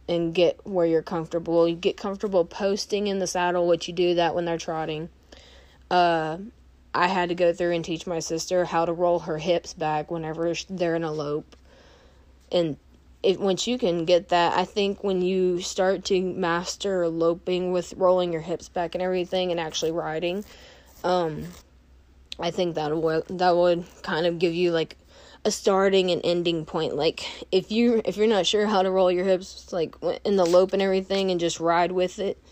and 0.09 0.35
get 0.35 0.65
where 0.65 0.87
you're 0.87 1.03
comfortable. 1.03 1.69
You 1.69 1.75
get 1.77 1.97
comfortable 1.97 2.45
posting 2.45 3.07
in 3.07 3.19
the 3.19 3.27
saddle, 3.27 3.67
which 3.67 3.89
you 3.89 3.95
do 3.95 4.15
that 4.15 4.35
when 4.35 4.45
they're 4.45 4.59
trotting. 4.59 5.09
Uh, 5.91 6.39
I 6.95 7.09
had 7.09 7.29
to 7.29 7.35
go 7.35 7.53
through 7.53 7.73
and 7.73 7.85
teach 7.85 8.07
my 8.07 8.21
sister 8.21 8.65
how 8.65 8.85
to 8.85 8.93
roll 8.93 9.21
her 9.21 9.39
hips 9.39 9.75
back 9.75 10.11
whenever 10.11 10.55
they're 10.71 10.95
in 10.95 11.05
a 11.05 11.13
lope. 11.13 11.57
And 12.53 12.77
it, 13.23 13.41
once 13.41 13.67
you 13.67 13.79
can 13.79 14.05
get 14.05 14.29
that, 14.29 14.57
I 14.57 14.65
think 14.65 15.03
when 15.03 15.23
you 15.23 15.61
start 15.61 16.05
to 16.07 16.21
master 16.21 17.09
loping 17.09 17.73
with 17.73 17.95
rolling 17.97 18.33
your 18.33 18.43
hips 18.43 18.69
back 18.69 18.95
and 18.95 19.03
everything 19.03 19.51
and 19.51 19.59
actually 19.59 19.93
riding, 19.93 20.45
um, 21.03 21.45
I 22.39 22.51
think 22.51 22.75
that 22.75 22.97
would 22.97 23.27
that 23.29 23.57
would 23.57 23.85
kind 24.03 24.27
of 24.27 24.39
give 24.39 24.55
you 24.55 24.71
like 24.71 24.97
a 25.45 25.51
starting 25.51 26.11
and 26.11 26.21
ending 26.25 26.67
point. 26.67 26.97
Like 26.97 27.47
if 27.51 27.71
you 27.71 28.03
if 28.05 28.17
you're 28.17 28.27
not 28.27 28.47
sure 28.47 28.67
how 28.67 28.83
to 28.83 28.91
roll 28.91 29.11
your 29.11 29.25
hips 29.25 29.73
like 29.73 29.95
in 30.25 30.37
the 30.37 30.45
lope 30.45 30.73
and 30.73 30.83
everything 30.83 31.31
and 31.31 31.41
just 31.41 31.61
ride 31.61 31.93
with 31.93 32.19
it, 32.19 32.43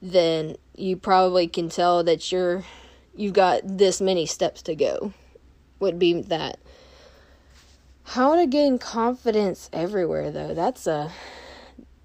then 0.00 0.56
you 0.74 0.96
probably 0.96 1.48
can 1.48 1.68
tell 1.68 2.04
that 2.04 2.32
you're 2.32 2.64
you've 3.14 3.34
got 3.34 3.60
this 3.64 4.00
many 4.00 4.26
steps 4.26 4.62
to 4.62 4.74
go. 4.74 5.12
Would 5.80 5.98
be 5.98 6.22
that. 6.22 6.58
How 8.06 8.36
to 8.36 8.46
gain 8.46 8.78
confidence 8.78 9.68
everywhere 9.72 10.30
though. 10.30 10.54
That's 10.54 10.86
a 10.86 11.10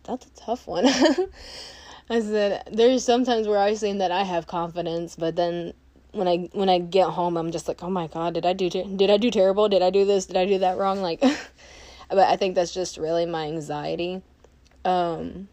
that's 0.03 0.25
a 0.25 0.29
tough 0.31 0.67
one. 0.67 0.85
I 2.09 2.19
said 2.19 2.67
there's 2.71 3.05
sometimes 3.05 3.47
where 3.47 3.59
I 3.59 3.75
say 3.75 3.95
that 3.97 4.11
I 4.11 4.23
have 4.23 4.47
confidence, 4.47 5.15
but 5.15 5.35
then 5.35 5.73
when 6.11 6.27
I 6.27 6.49
when 6.53 6.69
I 6.69 6.79
get 6.79 7.09
home, 7.09 7.37
I'm 7.37 7.51
just 7.51 7.67
like, 7.67 7.83
oh 7.83 7.89
my 7.89 8.07
god, 8.07 8.33
did 8.33 8.45
I 8.45 8.53
do 8.53 8.69
ter- 8.69 8.83
did 8.83 9.11
I 9.11 9.17
do 9.17 9.29
terrible? 9.29 9.69
Did 9.69 9.83
I 9.83 9.91
do 9.91 10.03
this? 10.03 10.25
Did 10.25 10.37
I 10.37 10.45
do 10.45 10.57
that 10.57 10.77
wrong? 10.77 11.01
Like, 11.01 11.21
but 12.09 12.27
I 12.27 12.35
think 12.35 12.55
that's 12.55 12.73
just 12.73 12.97
really 12.97 13.27
my 13.27 13.45
anxiety. 13.45 14.23
Um, 14.83 15.49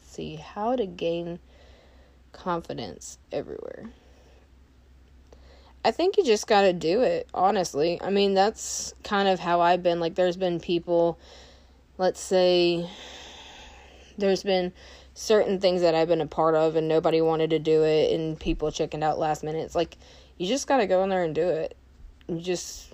see 0.00 0.36
how 0.36 0.74
to 0.74 0.86
gain 0.86 1.38
confidence 2.32 3.18
everywhere. 3.30 3.90
I 5.86 5.92
think 5.92 6.16
you 6.16 6.24
just 6.24 6.48
got 6.48 6.62
to 6.62 6.72
do 6.72 7.02
it, 7.02 7.28
honestly. 7.32 8.02
I 8.02 8.10
mean, 8.10 8.34
that's 8.34 8.92
kind 9.04 9.28
of 9.28 9.38
how 9.38 9.60
I've 9.60 9.84
been. 9.84 10.00
Like, 10.00 10.16
there's 10.16 10.36
been 10.36 10.58
people, 10.58 11.16
let's 11.96 12.18
say, 12.18 12.90
there's 14.18 14.42
been 14.42 14.72
certain 15.14 15.60
things 15.60 15.82
that 15.82 15.94
I've 15.94 16.08
been 16.08 16.20
a 16.20 16.26
part 16.26 16.56
of 16.56 16.74
and 16.74 16.88
nobody 16.88 17.20
wanted 17.20 17.50
to 17.50 17.60
do 17.60 17.84
it 17.84 18.12
and 18.12 18.38
people 18.38 18.72
chickened 18.72 19.04
out 19.04 19.20
last 19.20 19.44
minute. 19.44 19.60
It's 19.60 19.76
like 19.76 19.96
you 20.38 20.48
just 20.48 20.66
got 20.66 20.78
to 20.78 20.88
go 20.88 21.04
in 21.04 21.08
there 21.08 21.22
and 21.22 21.36
do 21.36 21.48
it. 21.48 21.76
You 22.26 22.40
just 22.40 22.92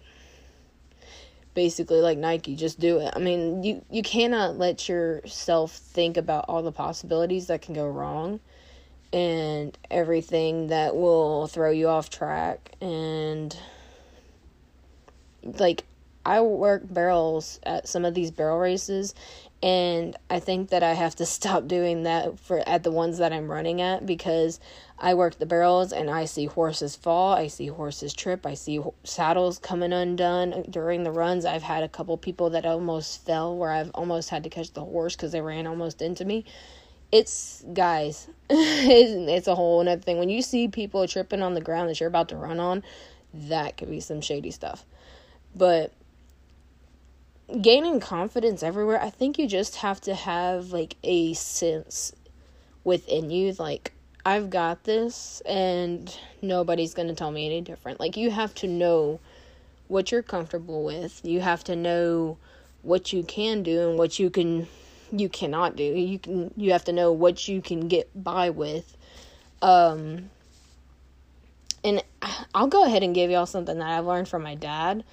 basically 1.55 2.03
like 2.03 2.19
Nike, 2.19 2.55
just 2.55 2.79
do 2.79 2.99
it. 2.99 3.15
I 3.17 3.21
mean, 3.21 3.63
you 3.63 3.83
you 3.91 4.03
cannot 4.03 4.59
let 4.59 4.87
yourself 4.91 5.73
think 5.73 6.19
about 6.19 6.45
all 6.47 6.63
the 6.63 6.71
possibilities 6.71 7.47
that 7.47 7.63
can 7.63 7.75
go 7.75 7.89
wrong 7.89 8.39
and 9.13 9.77
everything 9.91 10.69
that 10.69 10.97
will 10.97 11.47
throw 11.47 11.71
you 11.71 11.89
off 11.89 12.09
track 12.09 12.73
and 12.81 13.57
like 15.43 15.85
I 16.25 16.41
work 16.41 16.83
barrels 16.89 17.59
at 17.65 17.89
some 17.89 18.05
of 18.05 18.15
these 18.15 18.31
barrel 18.31 18.59
races 18.59 19.15
and 19.63 20.17
I 20.29 20.41
think 20.41 20.71
that 20.71 20.83
I 20.83 20.95
have 20.95 21.15
to 21.17 21.27
stop 21.27 21.69
doing 21.69 22.05
that 22.05 22.39
for 22.39 22.67
at 22.69 22.83
the 22.83 22.91
ones 22.91 23.19
that 23.19 23.33
I'm 23.33 23.51
running 23.51 23.81
at 23.81 24.07
because 24.07 24.61
I 24.99 25.15
work 25.15 25.39
the 25.39 25.47
barrels 25.47 25.93
and 25.93 26.11
I 26.11 26.25
see 26.25 26.47
horses 26.47 26.97
fall, 26.97 27.33
I 27.33 27.49
see 27.49 27.69
horses 27.69 28.15
trip, 28.15 28.47
I 28.47 28.55
see 28.55 28.81
saddles 29.05 29.59
coming 29.59 29.93
undone 29.93 30.65
during 30.71 31.03
the 31.03 31.13
runs. 31.13 31.45
I've 31.45 31.63
had 31.63 31.83
a 31.83 31.89
couple 31.89 32.17
people 32.17 32.51
that 32.51 32.67
almost 32.67 33.25
fell 33.25 33.57
where 33.57 33.71
I've 33.71 33.91
almost 33.95 34.31
had 34.31 34.45
to 34.45 34.51
catch 34.51 34.73
the 34.73 34.85
horse 34.85 35.17
cuz 35.17 35.33
they 35.33 35.41
ran 35.41 35.67
almost 35.67 36.03
into 36.03 36.25
me. 36.25 36.45
It's 37.13 37.63
guys, 37.75 38.29
it's 38.51 39.47
a 39.47 39.55
whole 39.55 39.83
another 39.83 40.01
thing. 40.01 40.19
When 40.19 40.31
you 40.31 40.43
see 40.43 40.67
people 40.67 41.07
tripping 41.07 41.43
on 41.43 41.55
the 41.55 41.61
ground 41.61 41.91
that 41.91 42.01
you're 42.01 42.09
about 42.09 42.31
to 42.31 42.37
run 42.37 42.59
on, 42.59 42.83
that 43.35 43.77
could 43.77 43.91
be 43.91 44.01
some 44.01 44.21
shady 44.21 44.51
stuff. 44.51 44.85
But 45.55 45.93
gaining 47.61 48.01
confidence 48.01 48.63
everywhere, 48.63 49.01
I 49.01 49.11
think 49.11 49.39
you 49.39 49.47
just 49.47 49.77
have 49.77 50.01
to 50.03 50.15
have 50.15 50.73
like 50.73 50.97
a 51.05 51.35
sense 51.35 52.15
within 52.85 53.31
you 53.31 53.53
like 53.59 53.93
I've 54.25 54.51
got 54.51 54.85
this 54.85 55.43
and 55.47 56.17
nobody's 56.41 56.95
to 57.09 57.15
tell 57.15 57.31
me 57.31 57.47
any 57.47 57.61
different. 57.61 57.99
Like 57.99 58.17
you 58.17 58.31
have 58.31 58.55
to 58.57 58.69
know 58.69 59.21
what 59.89 60.13
you're 60.13 60.23
comfortable 60.23 60.85
with. 60.85 61.21
You 61.25 61.41
have 61.41 61.65
to 61.65 61.77
know 61.77 62.39
what 62.83 63.13
you 63.13 63.23
can 63.23 63.63
do 63.63 63.89
and 63.89 63.99
what 63.99 64.19
you 64.19 64.31
can 64.31 64.69
you 65.13 65.29
cannot 65.29 65.77
do. 65.77 65.85
You 65.85 66.19
can 66.19 66.53
you 66.57 66.73
have 66.73 66.85
to 66.85 66.93
know 66.93 67.13
what 67.13 67.47
you 67.47 67.61
can 67.63 67.89
get 67.89 68.11
by 68.15 68.51
with. 68.51 68.97
Um 69.61 70.31
and 71.85 72.03
I'll 72.55 72.69
go 72.69 72.85
ahead 72.85 73.03
and 73.03 73.15
give 73.15 73.31
y'all 73.31 73.47
something 73.47 73.79
that 73.79 73.89
I've 73.89 74.07
learned 74.07 74.29
from 74.29 74.43
my 74.43 74.55
dad 74.55 75.05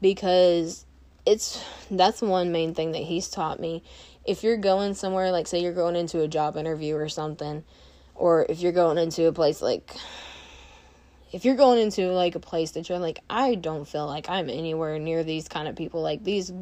because 0.00 0.84
it's 1.26 1.62
that's 1.90 2.22
one 2.22 2.52
main 2.52 2.74
thing 2.74 2.92
that 2.92 3.02
he's 3.02 3.28
taught 3.28 3.60
me. 3.60 3.82
If 4.24 4.42
you're 4.42 4.56
going 4.56 4.94
somewhere, 4.94 5.30
like 5.30 5.46
say 5.46 5.60
you're 5.60 5.72
going 5.72 5.96
into 5.96 6.20
a 6.20 6.28
job 6.28 6.56
interview 6.56 6.96
or 6.96 7.08
something, 7.08 7.64
or 8.14 8.46
if 8.48 8.60
you're 8.60 8.72
going 8.72 8.98
into 8.98 9.26
a 9.26 9.32
place 9.32 9.62
like 9.62 9.94
if 11.30 11.44
you're 11.44 11.56
going 11.56 11.78
into 11.78 12.10
like 12.10 12.34
a 12.34 12.40
place 12.40 12.72
that 12.72 12.88
you're 12.88 12.98
like 12.98 13.20
I 13.28 13.54
don't 13.54 13.86
feel 13.86 14.06
like 14.06 14.30
I'm 14.30 14.48
anywhere 14.48 14.98
near 14.98 15.24
these 15.24 15.48
kind 15.48 15.68
of 15.68 15.76
people 15.76 16.00
like 16.00 16.24
these 16.24 16.52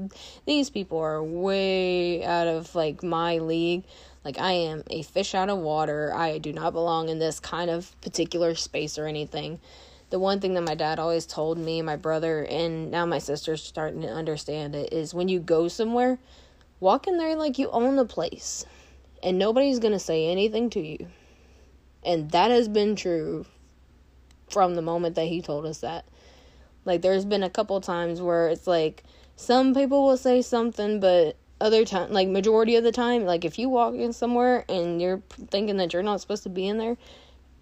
these 0.44 0.70
people 0.70 0.98
are 0.98 1.22
way 1.22 2.24
out 2.24 2.46
of 2.46 2.74
like 2.74 3.02
my 3.02 3.38
league. 3.38 3.84
Like 4.24 4.40
I 4.40 4.52
am 4.52 4.82
a 4.90 5.02
fish 5.02 5.36
out 5.36 5.50
of 5.50 5.58
water. 5.58 6.12
I 6.12 6.38
do 6.38 6.52
not 6.52 6.72
belong 6.72 7.08
in 7.08 7.20
this 7.20 7.38
kind 7.38 7.70
of 7.70 7.98
particular 8.00 8.56
space 8.56 8.98
or 8.98 9.06
anything. 9.06 9.60
The 10.10 10.18
one 10.18 10.40
thing 10.40 10.54
that 10.54 10.62
my 10.62 10.74
dad 10.74 10.98
always 10.98 11.26
told 11.26 11.58
me, 11.58 11.82
my 11.82 11.96
brother, 11.96 12.44
and 12.44 12.90
now 12.92 13.06
my 13.06 13.18
sister's 13.18 13.62
starting 13.62 14.02
to 14.02 14.08
understand 14.08 14.74
it 14.74 14.92
is 14.92 15.14
when 15.14 15.28
you 15.28 15.40
go 15.40 15.66
somewhere, 15.66 16.18
walk 16.78 17.06
in 17.06 17.18
there 17.18 17.36
like 17.36 17.58
you 17.58 17.70
own 17.70 17.96
the 17.96 18.04
place, 18.04 18.64
and 19.22 19.38
nobody's 19.38 19.80
gonna 19.80 19.98
say 19.98 20.28
anything 20.28 20.70
to 20.70 20.80
you. 20.80 21.08
And 22.04 22.30
that 22.30 22.50
has 22.50 22.68
been 22.68 22.94
true 22.96 23.46
from 24.48 24.74
the 24.74 24.82
moment 24.82 25.14
that 25.16 25.26
he 25.26 25.42
told 25.42 25.66
us 25.66 25.78
that. 25.78 26.04
Like, 26.84 27.02
there's 27.02 27.24
been 27.24 27.42
a 27.42 27.50
couple 27.50 27.80
times 27.80 28.20
where 28.20 28.48
it's 28.48 28.66
like 28.66 29.02
some 29.34 29.74
people 29.74 30.04
will 30.06 30.16
say 30.16 30.40
something, 30.42 31.00
but 31.00 31.36
other 31.60 31.84
time, 31.84 32.12
like 32.12 32.28
majority 32.28 32.76
of 32.76 32.84
the 32.84 32.92
time, 32.92 33.24
like 33.24 33.44
if 33.44 33.58
you 33.58 33.68
walk 33.68 33.94
in 33.94 34.12
somewhere 34.12 34.64
and 34.68 35.00
you're 35.00 35.22
thinking 35.50 35.78
that 35.78 35.92
you're 35.92 36.02
not 36.02 36.20
supposed 36.20 36.42
to 36.44 36.48
be 36.48 36.66
in 36.66 36.78
there, 36.78 36.96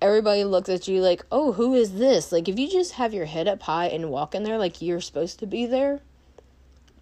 everybody 0.02 0.44
looks 0.44 0.68
at 0.68 0.88
you 0.88 1.00
like, 1.00 1.24
oh, 1.30 1.52
who 1.52 1.74
is 1.74 1.94
this? 1.94 2.32
Like, 2.32 2.48
if 2.48 2.58
you 2.58 2.70
just 2.70 2.92
have 2.92 3.14
your 3.14 3.26
head 3.26 3.48
up 3.48 3.62
high 3.62 3.86
and 3.86 4.10
walk 4.10 4.34
in 4.34 4.42
there 4.42 4.58
like 4.58 4.82
you're 4.82 5.00
supposed 5.00 5.38
to 5.38 5.46
be 5.46 5.66
there, 5.66 6.00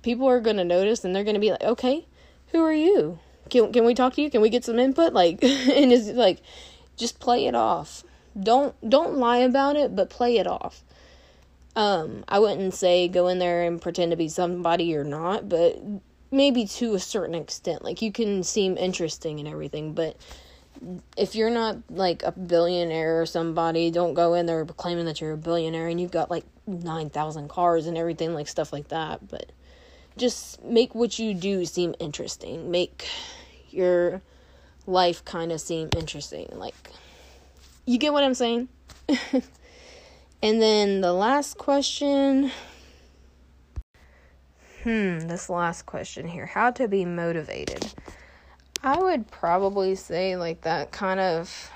people 0.03 0.29
are 0.29 0.41
going 0.41 0.57
to 0.57 0.65
notice 0.65 1.05
and 1.05 1.15
they're 1.15 1.25
going 1.25 1.35
to 1.35 1.41
be 1.41 1.51
like, 1.51 1.63
okay, 1.63 2.07
who 2.49 2.63
are 2.63 2.73
you? 2.73 3.19
Can, 3.51 3.73
can 3.73 3.85
we 3.85 3.95
talk 3.95 4.15
to 4.15 4.23
you? 4.23 4.31
Can 4.31 4.41
we 4.41 4.51
get 4.51 4.65
some 4.65 4.79
input? 4.79 5.13
Like, 5.13 5.43
and 5.43 5.93
it's 5.93 6.09
like, 6.09 6.41
just 6.97 7.19
play 7.19 7.47
it 7.47 7.55
off. 7.55 8.05
Don't, 8.41 8.75
don't 8.89 9.17
lie 9.17 9.39
about 9.39 9.77
it, 9.77 9.95
but 9.95 10.11
play 10.11 10.39
it 10.39 10.47
off. 10.47 10.83
Um, 11.75 12.25
I 12.29 12.39
wouldn't 12.39 12.75
say 12.75 13.09
go 13.09 13.29
in 13.29 13.39
there 13.39 13.63
and 13.63 13.81
pretend 13.81 14.11
to 14.11 14.17
be 14.17 14.29
somebody 14.29 14.85
you're 14.85 15.05
not, 15.05 15.49
but 15.49 15.81
maybe 16.31 16.67
to 16.67 16.95
a 16.95 16.99
certain 16.99 17.35
extent. 17.35 17.83
Like, 17.85 18.03
you 18.03 18.13
can 18.13 18.43
seem 18.43 18.77
interesting 18.77 19.39
and 19.39 19.49
everything, 19.49 19.93
but 19.95 20.17
if 21.17 21.35
you're 21.35 21.51
not 21.51 21.77
like 21.91 22.23
a 22.23 22.33
billionaire 22.33 23.21
or 23.21 23.27
somebody, 23.27 23.91
don't 23.91 24.15
go 24.15 24.35
in 24.35 24.47
there 24.47 24.65
claiming 24.65 25.05
that 25.07 25.21
you're 25.21 25.33
a 25.33 25.37
billionaire 25.37 25.89
and 25.89 26.01
you've 26.01 26.11
got 26.11 26.31
like 26.31 26.45
9,000 26.67 27.49
cars 27.49 27.87
and 27.87 27.97
everything, 27.97 28.35
like 28.35 28.49
stuff 28.49 28.73
like 28.73 28.89
that. 28.89 29.27
But 29.29 29.53
just 30.17 30.63
make 30.65 30.95
what 30.95 31.19
you 31.19 31.35
do 31.35 31.65
seem 31.65 31.95
interesting. 31.99 32.71
Make 32.71 33.07
your 33.71 34.23
life 34.87 35.25
kind 35.25 35.53
of 35.53 35.61
seem 35.61 35.89
interesting. 35.97 36.49
Like, 36.53 36.75
you 37.87 37.99
get 37.99 38.13
what 38.13 38.25
I'm 38.25 38.35
saying? 38.35 38.69
and 40.43 40.63
then 40.63 41.01
the 41.01 41.13
last 41.13 41.59
question. 41.59 42.51
Hmm, 44.83 45.21
this 45.21 45.49
last 45.49 45.87
question 45.87 46.29
here. 46.29 46.47
How 46.47 46.71
to 46.73 46.89
be 46.89 47.05
motivated. 47.05 47.93
I 48.83 48.99
would 48.99 49.31
probably 49.31 49.95
say 49.95 50.37
like 50.37 50.63
that 50.63 50.91
kind 50.91 51.21
of 51.21 51.71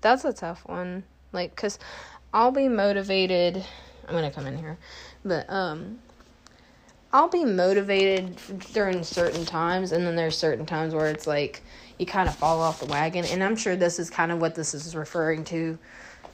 that's 0.00 0.24
a 0.24 0.32
tough 0.32 0.62
one. 0.66 1.04
Like 1.32 1.56
cuz 1.56 1.78
I'll 2.32 2.52
be 2.52 2.68
motivated. 2.68 3.64
I'm 4.06 4.14
going 4.14 4.28
to 4.28 4.34
come 4.34 4.46
in 4.46 4.56
here. 4.56 4.78
But 5.24 5.48
um 5.48 6.00
I'll 7.12 7.28
be 7.28 7.44
motivated 7.44 8.38
during 8.72 9.02
certain 9.02 9.44
times 9.44 9.92
and 9.92 10.06
then 10.06 10.16
there's 10.16 10.36
certain 10.36 10.64
times 10.64 10.94
where 10.94 11.08
it's 11.08 11.26
like 11.26 11.62
you 11.98 12.06
kind 12.06 12.28
of 12.28 12.34
fall 12.34 12.60
off 12.60 12.80
the 12.80 12.86
wagon 12.86 13.24
and 13.26 13.44
I'm 13.44 13.56
sure 13.56 13.76
this 13.76 13.98
is 13.98 14.08
kind 14.08 14.32
of 14.32 14.40
what 14.40 14.54
this 14.54 14.72
is 14.74 14.96
referring 14.96 15.44
to. 15.44 15.78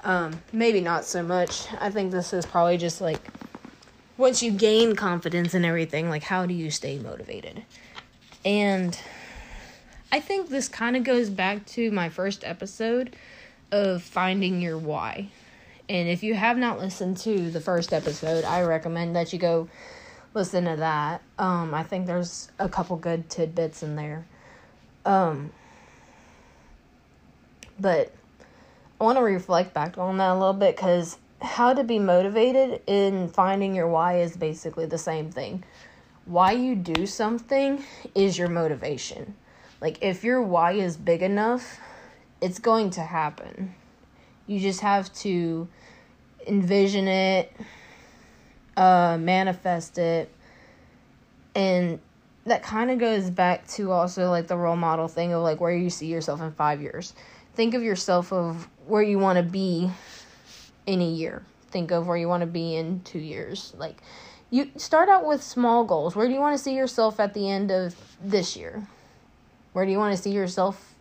Um 0.04 0.40
maybe 0.52 0.80
not 0.80 1.04
so 1.04 1.22
much. 1.22 1.66
I 1.80 1.90
think 1.90 2.12
this 2.12 2.32
is 2.32 2.46
probably 2.46 2.76
just 2.76 3.00
like 3.00 3.20
once 4.16 4.42
you 4.42 4.52
gain 4.52 4.94
confidence 4.96 5.54
and 5.54 5.64
everything, 5.64 6.08
like 6.08 6.22
how 6.22 6.46
do 6.46 6.54
you 6.54 6.70
stay 6.70 6.98
motivated? 6.98 7.64
And 8.44 8.98
I 10.10 10.20
think 10.20 10.48
this 10.48 10.68
kind 10.68 10.96
of 10.96 11.04
goes 11.04 11.28
back 11.28 11.66
to 11.66 11.90
my 11.90 12.08
first 12.08 12.44
episode 12.44 13.16
of 13.70 14.02
finding 14.02 14.60
your 14.60 14.78
why. 14.78 15.28
And 15.88 16.08
if 16.08 16.22
you 16.22 16.34
have 16.34 16.56
not 16.56 16.78
listened 16.78 17.16
to 17.18 17.50
the 17.50 17.60
first 17.60 17.92
episode, 17.92 18.44
I 18.44 18.62
recommend 18.62 19.16
that 19.16 19.32
you 19.32 19.38
go 19.38 19.68
listen 20.34 20.64
to 20.64 20.76
that. 20.76 21.22
Um, 21.38 21.74
I 21.74 21.82
think 21.82 22.06
there's 22.06 22.50
a 22.58 22.68
couple 22.68 22.96
good 22.96 23.28
tidbits 23.28 23.82
in 23.82 23.96
there. 23.96 24.26
Um, 25.04 25.52
but 27.78 28.12
I 29.00 29.04
want 29.04 29.18
to 29.18 29.22
reflect 29.22 29.74
back 29.74 29.96
on 29.98 30.18
that 30.18 30.30
a 30.30 30.34
little 30.34 30.52
bit 30.52 30.76
because 30.76 31.18
how 31.40 31.72
to 31.72 31.84
be 31.84 31.98
motivated 31.98 32.82
in 32.86 33.28
finding 33.28 33.74
your 33.74 33.88
why 33.88 34.20
is 34.20 34.36
basically 34.36 34.86
the 34.86 34.98
same 34.98 35.30
thing. 35.30 35.64
Why 36.24 36.52
you 36.52 36.74
do 36.74 37.06
something 37.06 37.82
is 38.14 38.36
your 38.36 38.48
motivation. 38.48 39.34
Like, 39.80 39.98
if 40.02 40.24
your 40.24 40.42
why 40.42 40.72
is 40.72 40.96
big 40.96 41.22
enough, 41.22 41.78
it's 42.40 42.58
going 42.58 42.90
to 42.90 43.00
happen. 43.00 43.74
You 44.46 44.58
just 44.60 44.80
have 44.80 45.12
to 45.14 45.68
envision 46.46 47.06
it, 47.06 47.52
uh, 48.78 49.18
manifest 49.18 49.98
it, 49.98 50.32
and 51.54 51.98
that 52.46 52.62
kind 52.62 52.90
of 52.90 52.98
goes 52.98 53.28
back 53.28 53.66
to 53.66 53.90
also 53.90 54.30
like 54.30 54.46
the 54.46 54.56
role 54.56 54.76
model 54.76 55.08
thing 55.08 55.32
of 55.32 55.42
like 55.42 55.60
where 55.60 55.74
you 55.74 55.90
see 55.90 56.06
yourself 56.06 56.40
in 56.40 56.52
five 56.52 56.80
years. 56.80 57.12
Think 57.54 57.74
of 57.74 57.82
yourself 57.82 58.32
of 58.32 58.68
where 58.86 59.02
you 59.02 59.18
want 59.18 59.36
to 59.36 59.42
be 59.42 59.90
in 60.86 61.00
a 61.00 61.08
year. 61.08 61.42
Think 61.70 61.90
of 61.90 62.06
where 62.06 62.16
you 62.16 62.28
want 62.28 62.42
to 62.42 62.46
be 62.46 62.76
in 62.76 63.00
two 63.02 63.18
years. 63.18 63.74
Like, 63.76 64.00
you 64.48 64.70
start 64.76 65.08
out 65.08 65.26
with 65.26 65.42
small 65.42 65.84
goals. 65.84 66.14
Where 66.14 66.28
do 66.28 66.32
you 66.32 66.40
want 66.40 66.56
to 66.56 66.62
see 66.62 66.74
yourself 66.74 67.18
at 67.18 67.34
the 67.34 67.50
end 67.50 67.72
of 67.72 67.96
this 68.22 68.56
year? 68.56 68.86
Where 69.72 69.84
do 69.84 69.90
you 69.90 69.98
want 69.98 70.16
to 70.16 70.22
see 70.22 70.30
yourself 70.30 70.94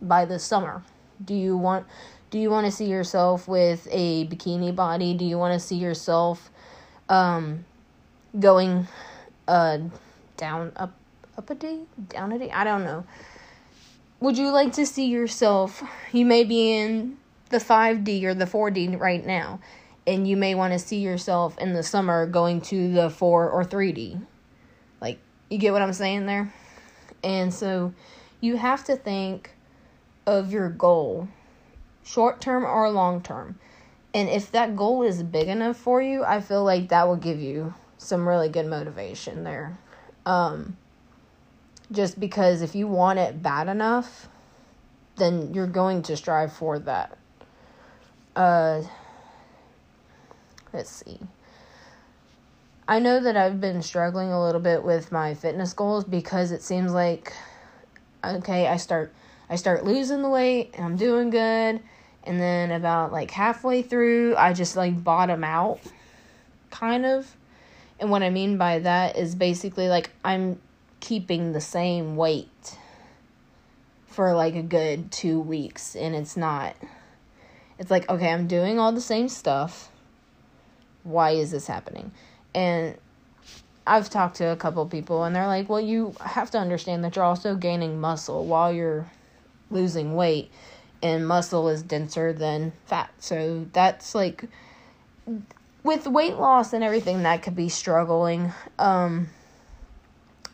by 0.00 0.24
the 0.24 0.38
summer? 0.38 0.82
Do 1.22 1.34
you 1.34 1.56
want 1.56 1.86
do 2.30 2.38
you 2.38 2.48
want 2.48 2.64
to 2.64 2.72
see 2.72 2.86
yourself 2.86 3.46
with 3.46 3.86
a 3.90 4.26
bikini 4.26 4.74
body? 4.74 5.14
Do 5.14 5.24
you 5.24 5.36
want 5.36 5.52
to 5.52 5.60
see 5.60 5.76
yourself 5.76 6.50
um 7.12 7.64
going 8.40 8.88
uh 9.46 9.78
down 10.38 10.72
up 10.76 10.94
up 11.36 11.50
a 11.50 11.54
day, 11.54 11.80
down 12.08 12.32
a 12.32 12.38
day? 12.38 12.50
I 12.50 12.64
don't 12.64 12.84
know. 12.84 13.04
would 14.20 14.36
you 14.36 14.50
like 14.50 14.72
to 14.72 14.86
see 14.86 15.06
yourself? 15.06 15.82
You 16.12 16.24
may 16.24 16.44
be 16.44 16.72
in 16.72 17.18
the 17.50 17.58
5D 17.58 18.24
or 18.24 18.34
the 18.34 18.46
4D 18.46 18.98
right 18.98 19.24
now, 19.24 19.60
and 20.06 20.26
you 20.26 20.36
may 20.36 20.54
want 20.54 20.72
to 20.72 20.78
see 20.78 20.98
yourself 20.98 21.56
in 21.58 21.74
the 21.74 21.82
summer 21.82 22.26
going 22.26 22.60
to 22.62 22.92
the 22.92 23.10
4 23.10 23.50
or 23.50 23.64
3D. 23.64 24.20
Like, 25.00 25.18
you 25.50 25.58
get 25.58 25.72
what 25.72 25.82
I'm 25.82 25.92
saying 25.92 26.26
there? 26.26 26.52
And 27.22 27.52
so 27.52 27.92
you 28.40 28.56
have 28.56 28.84
to 28.84 28.96
think 28.96 29.54
of 30.26 30.52
your 30.52 30.70
goal, 30.70 31.28
short 32.04 32.40
term 32.40 32.64
or 32.64 32.90
long 32.90 33.20
term. 33.22 33.58
And 34.14 34.28
if 34.28 34.52
that 34.52 34.76
goal 34.76 35.02
is 35.02 35.22
big 35.22 35.48
enough 35.48 35.76
for 35.76 36.02
you, 36.02 36.22
I 36.24 36.40
feel 36.40 36.64
like 36.64 36.88
that 36.88 37.08
will 37.08 37.16
give 37.16 37.40
you 37.40 37.74
some 37.96 38.28
really 38.28 38.48
good 38.48 38.66
motivation 38.66 39.44
there. 39.44 39.78
Um, 40.26 40.76
just 41.90 42.20
because 42.20 42.62
if 42.62 42.74
you 42.74 42.86
want 42.86 43.18
it 43.18 43.42
bad 43.42 43.68
enough, 43.68 44.28
then 45.16 45.54
you're 45.54 45.66
going 45.66 46.02
to 46.02 46.16
strive 46.16 46.52
for 46.52 46.78
that. 46.80 47.16
Uh, 48.36 48.82
let's 50.72 50.90
see. 50.90 51.18
I 52.88 52.98
know 52.98 53.20
that 53.20 53.36
I've 53.36 53.60
been 53.60 53.82
struggling 53.82 54.32
a 54.32 54.42
little 54.42 54.60
bit 54.60 54.82
with 54.82 55.12
my 55.12 55.34
fitness 55.34 55.72
goals 55.72 56.04
because 56.04 56.50
it 56.50 56.62
seems 56.62 56.92
like 56.92 57.32
okay, 58.24 58.66
I 58.66 58.76
start 58.76 59.12
I 59.48 59.56
start 59.56 59.84
losing 59.84 60.22
the 60.22 60.28
weight 60.28 60.74
and 60.74 60.84
I'm 60.84 60.96
doing 60.96 61.30
good 61.30 61.80
and 62.24 62.40
then 62.40 62.70
about 62.70 63.12
like 63.12 63.30
halfway 63.30 63.82
through 63.82 64.36
I 64.36 64.52
just 64.52 64.76
like 64.76 65.02
bottom 65.02 65.44
out 65.44 65.80
kind 66.70 67.04
of. 67.04 67.36
And 68.00 68.10
what 68.10 68.22
I 68.22 68.30
mean 68.30 68.56
by 68.58 68.80
that 68.80 69.16
is 69.16 69.34
basically 69.34 69.88
like 69.88 70.10
I'm 70.24 70.60
keeping 71.00 71.52
the 71.52 71.60
same 71.60 72.16
weight 72.16 72.76
for 74.06 74.34
like 74.34 74.54
a 74.54 74.62
good 74.62 75.10
2 75.10 75.40
weeks 75.40 75.96
and 75.96 76.14
it's 76.14 76.36
not 76.36 76.74
it's 77.78 77.90
like 77.90 78.08
okay, 78.08 78.32
I'm 78.32 78.46
doing 78.46 78.78
all 78.78 78.92
the 78.92 79.00
same 79.00 79.28
stuff. 79.28 79.90
Why 81.04 81.30
is 81.30 81.50
this 81.50 81.66
happening? 81.66 82.12
And 82.54 82.96
I've 83.86 84.08
talked 84.10 84.36
to 84.36 84.46
a 84.46 84.56
couple 84.56 84.86
people 84.86 85.24
and 85.24 85.34
they're 85.34 85.48
like, 85.48 85.68
"Well, 85.68 85.80
you 85.80 86.14
have 86.20 86.50
to 86.52 86.58
understand 86.58 87.02
that 87.02 87.16
you're 87.16 87.24
also 87.24 87.56
gaining 87.56 88.00
muscle 88.00 88.44
while 88.44 88.72
you're 88.72 89.10
losing 89.70 90.14
weight 90.14 90.50
and 91.02 91.26
muscle 91.26 91.68
is 91.68 91.82
denser 91.82 92.32
than 92.32 92.72
fat." 92.86 93.10
So 93.18 93.66
that's 93.72 94.14
like 94.14 94.44
with 95.82 96.06
weight 96.06 96.36
loss 96.36 96.72
and 96.72 96.84
everything 96.84 97.22
that 97.22 97.42
could 97.42 97.56
be 97.56 97.68
struggling 97.68 98.52
um 98.78 99.28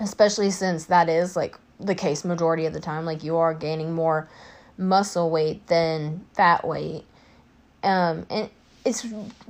especially 0.01 0.51
since 0.51 0.87
that 0.87 1.09
is 1.09 1.37
like 1.37 1.59
the 1.79 1.95
case 1.95 2.25
majority 2.25 2.65
of 2.65 2.73
the 2.73 2.81
time 2.81 3.05
like 3.05 3.23
you 3.23 3.37
are 3.37 3.53
gaining 3.53 3.93
more 3.93 4.27
muscle 4.79 5.29
weight 5.29 5.67
than 5.67 6.25
fat 6.33 6.67
weight 6.67 7.05
um 7.83 8.27
and 8.31 8.49
it's 8.87 9.07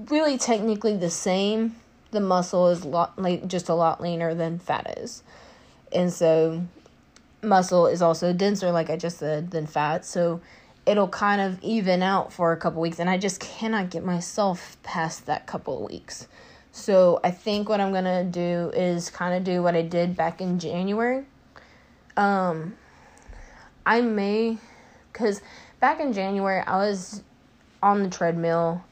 really 0.09 0.37
technically 0.37 0.97
the 0.97 1.11
same 1.11 1.77
the 2.11 2.21
muscle 2.21 2.69
is 2.69 2.85
lot 2.85 3.19
like 3.19 3.47
just 3.47 3.69
a 3.69 3.75
lot 3.75 4.01
leaner 4.01 4.35
than 4.35 4.59
fat 4.59 4.99
is. 4.99 5.23
And 5.93 6.13
so 6.13 6.65
muscle 7.43 7.87
is 7.87 8.03
also 8.03 8.33
denser 8.33 8.71
like 8.71 8.91
I 8.91 8.97
just 8.97 9.19
said 9.19 9.51
than 9.51 9.67
fat. 9.67 10.05
So 10.05 10.41
it'll 10.89 11.09
kind 11.09 11.41
of 11.43 11.63
even 11.63 12.03
out 12.03 12.33
for 12.33 12.53
a 12.53 12.57
couple 12.57 12.81
weeks 12.81 12.99
and 12.99 13.11
I 13.11 13.19
just 13.19 13.41
cannot 13.41 13.91
get 13.91 14.03
myself 14.03 14.79
past 14.83 15.27
that 15.27 15.47
couple 15.47 15.85
of 15.85 15.91
weeks. 15.91 16.27
So 16.73 17.21
I 17.23 17.31
think 17.31 17.69
what 17.69 17.79
I'm 17.79 17.93
going 17.93 18.05
to 18.05 18.25
do 18.25 18.71
is 18.75 19.11
kind 19.11 19.35
of 19.35 19.45
do 19.45 19.63
what 19.63 19.77
I 19.77 19.83
did 19.83 20.17
back 20.17 20.41
in 20.41 20.59
January. 20.59 21.27
Um 22.17 22.77
I 23.85 24.01
may 24.01 24.59
cuz 25.13 25.41
back 25.79 26.01
in 26.01 26.13
January 26.13 26.63
I 26.67 26.77
was 26.77 27.23
on 27.83 28.03
the 28.03 28.09
treadmill 28.09 28.83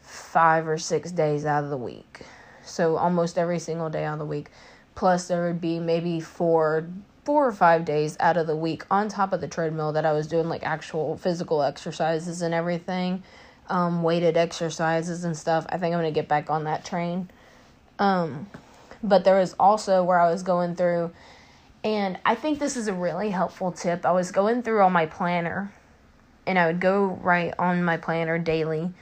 five 0.00 0.68
or 0.68 0.78
six 0.78 1.10
days 1.10 1.44
out 1.44 1.64
of 1.64 1.70
the 1.70 1.76
week. 1.76 2.22
So 2.64 2.96
almost 2.96 3.38
every 3.38 3.58
single 3.58 3.90
day 3.90 4.04
on 4.04 4.18
the 4.18 4.24
week. 4.24 4.50
Plus 4.94 5.28
there 5.28 5.46
would 5.46 5.60
be 5.60 5.78
maybe 5.78 6.20
four 6.20 6.88
four 7.26 7.46
or 7.46 7.52
five 7.52 7.84
days 7.84 8.16
out 8.20 8.38
of 8.38 8.46
the 8.46 8.56
week 8.56 8.84
on 8.90 9.08
top 9.08 9.34
of 9.34 9.42
the 9.42 9.48
treadmill 9.48 9.92
that 9.92 10.06
I 10.06 10.12
was 10.12 10.26
doing 10.26 10.48
like 10.48 10.64
actual 10.64 11.18
physical 11.18 11.62
exercises 11.62 12.40
and 12.40 12.54
everything. 12.54 13.22
Um, 13.68 14.02
weighted 14.02 14.36
exercises 14.36 15.24
and 15.24 15.36
stuff. 15.36 15.66
I 15.68 15.76
think 15.76 15.92
I'm 15.92 15.98
gonna 15.98 16.12
get 16.12 16.28
back 16.28 16.48
on 16.48 16.64
that 16.64 16.84
train. 16.84 17.28
Um, 17.98 18.48
but 19.02 19.24
there 19.24 19.38
was 19.38 19.54
also 19.60 20.02
where 20.04 20.18
I 20.18 20.30
was 20.30 20.42
going 20.42 20.76
through, 20.76 21.10
and 21.84 22.18
I 22.24 22.34
think 22.34 22.58
this 22.58 22.76
is 22.76 22.88
a 22.88 22.94
really 22.94 23.30
helpful 23.30 23.72
tip. 23.72 24.06
I 24.06 24.12
was 24.12 24.30
going 24.30 24.62
through 24.62 24.82
on 24.82 24.92
my 24.92 25.06
planner, 25.06 25.72
and 26.46 26.58
I 26.58 26.68
would 26.68 26.80
go 26.80 27.06
right 27.06 27.52
on 27.58 27.84
my 27.84 27.98
planner 27.98 28.38
daily 28.38 28.94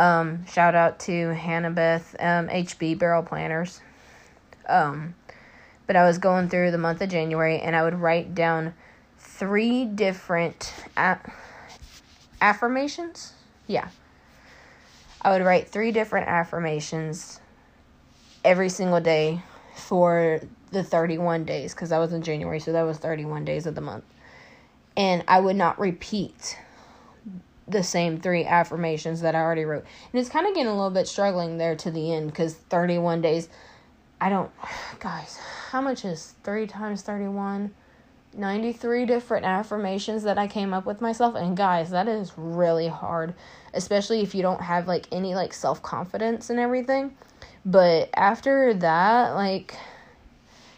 um, 0.00 0.46
shout 0.46 0.74
out 0.74 0.98
to 1.00 1.34
Hannah 1.34 1.70
Beth 1.70 2.16
um, 2.18 2.48
HB 2.48 2.98
Barrel 2.98 3.22
Planners. 3.22 3.82
Um, 4.66 5.14
but 5.90 5.96
I 5.96 6.06
was 6.06 6.18
going 6.18 6.48
through 6.48 6.70
the 6.70 6.78
month 6.78 7.02
of 7.02 7.08
January 7.08 7.58
and 7.58 7.74
I 7.74 7.82
would 7.82 7.96
write 7.96 8.32
down 8.32 8.74
three 9.18 9.84
different 9.84 10.72
a- 10.96 11.18
affirmations. 12.40 13.32
Yeah. 13.66 13.88
I 15.20 15.32
would 15.32 15.44
write 15.44 15.66
three 15.66 15.90
different 15.90 16.28
affirmations 16.28 17.40
every 18.44 18.68
single 18.68 19.00
day 19.00 19.42
for 19.74 20.40
the 20.70 20.84
31 20.84 21.44
days 21.44 21.74
because 21.74 21.88
that 21.88 21.98
was 21.98 22.12
in 22.12 22.22
January, 22.22 22.60
so 22.60 22.70
that 22.70 22.82
was 22.82 22.98
31 22.98 23.44
days 23.44 23.66
of 23.66 23.74
the 23.74 23.80
month. 23.80 24.04
And 24.96 25.24
I 25.26 25.40
would 25.40 25.56
not 25.56 25.76
repeat 25.80 26.56
the 27.66 27.82
same 27.82 28.20
three 28.20 28.44
affirmations 28.44 29.22
that 29.22 29.34
I 29.34 29.40
already 29.40 29.64
wrote. 29.64 29.84
And 30.12 30.20
it's 30.20 30.30
kind 30.30 30.46
of 30.46 30.54
getting 30.54 30.70
a 30.70 30.76
little 30.76 30.90
bit 30.90 31.08
struggling 31.08 31.58
there 31.58 31.74
to 31.74 31.90
the 31.90 32.12
end 32.12 32.28
because 32.28 32.54
31 32.54 33.22
days, 33.22 33.48
I 34.20 34.28
don't, 34.28 34.50
guys, 35.00 35.38
how 35.70 35.80
much 35.80 36.04
is 36.04 36.34
3 36.44 36.66
times 36.66 37.02
31? 37.02 37.72
93 38.32 39.06
different 39.06 39.44
affirmations 39.44 40.22
that 40.22 40.38
I 40.38 40.46
came 40.46 40.72
up 40.72 40.86
with 40.86 41.00
myself. 41.00 41.34
And 41.34 41.56
guys, 41.56 41.90
that 41.90 42.06
is 42.06 42.32
really 42.36 42.88
hard, 42.88 43.34
especially 43.74 44.20
if 44.20 44.34
you 44.34 44.42
don't 44.42 44.60
have 44.60 44.86
like 44.86 45.06
any 45.10 45.34
like 45.34 45.52
self 45.52 45.82
confidence 45.82 46.50
and 46.50 46.60
everything. 46.60 47.16
But 47.64 48.08
after 48.14 48.72
that, 48.74 49.30
like, 49.30 49.74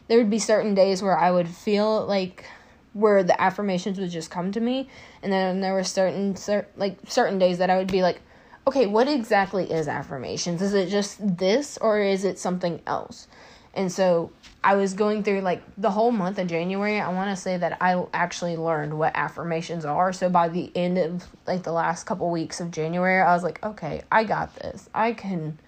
there 0.08 0.18
would 0.18 0.30
be 0.30 0.38
certain 0.38 0.74
days 0.74 1.02
where 1.02 1.16
I 1.16 1.30
would 1.30 1.48
feel 1.48 2.06
like 2.06 2.46
where 2.92 3.22
the 3.22 3.40
affirmations 3.40 3.98
would 3.98 4.10
just 4.10 4.30
come 4.30 4.52
to 4.52 4.60
me 4.60 4.88
and 5.22 5.32
then 5.32 5.60
there 5.60 5.72
were 5.72 5.84
certain 5.84 6.36
cer- 6.36 6.66
like 6.76 6.98
certain 7.08 7.38
days 7.38 7.56
that 7.56 7.70
I 7.70 7.78
would 7.78 7.90
be 7.90 8.02
like 8.02 8.20
okay 8.66 8.86
what 8.86 9.08
exactly 9.08 9.70
is 9.70 9.88
affirmations? 9.88 10.62
Is 10.62 10.74
it 10.74 10.88
just 10.88 11.18
this 11.38 11.78
or 11.78 12.00
is 12.00 12.24
it 12.24 12.38
something 12.38 12.80
else? 12.86 13.28
And 13.74 13.90
so 13.90 14.30
I 14.62 14.74
was 14.74 14.92
going 14.94 15.24
through 15.24 15.40
like 15.40 15.62
the 15.78 15.90
whole 15.90 16.12
month 16.12 16.38
of 16.38 16.46
January 16.46 17.00
I 17.00 17.12
want 17.12 17.36
to 17.36 17.40
say 17.40 17.56
that 17.56 17.78
I 17.80 18.02
actually 18.12 18.56
learned 18.56 18.98
what 18.98 19.12
affirmations 19.14 19.84
are. 19.84 20.12
So 20.12 20.28
by 20.28 20.48
the 20.48 20.70
end 20.74 20.98
of 20.98 21.26
like 21.46 21.62
the 21.62 21.72
last 21.72 22.04
couple 22.04 22.30
weeks 22.30 22.60
of 22.60 22.70
January 22.70 23.20
I 23.20 23.34
was 23.34 23.42
like 23.42 23.62
okay 23.64 24.02
I 24.12 24.24
got 24.24 24.54
this. 24.56 24.88
I 24.94 25.12
can 25.12 25.58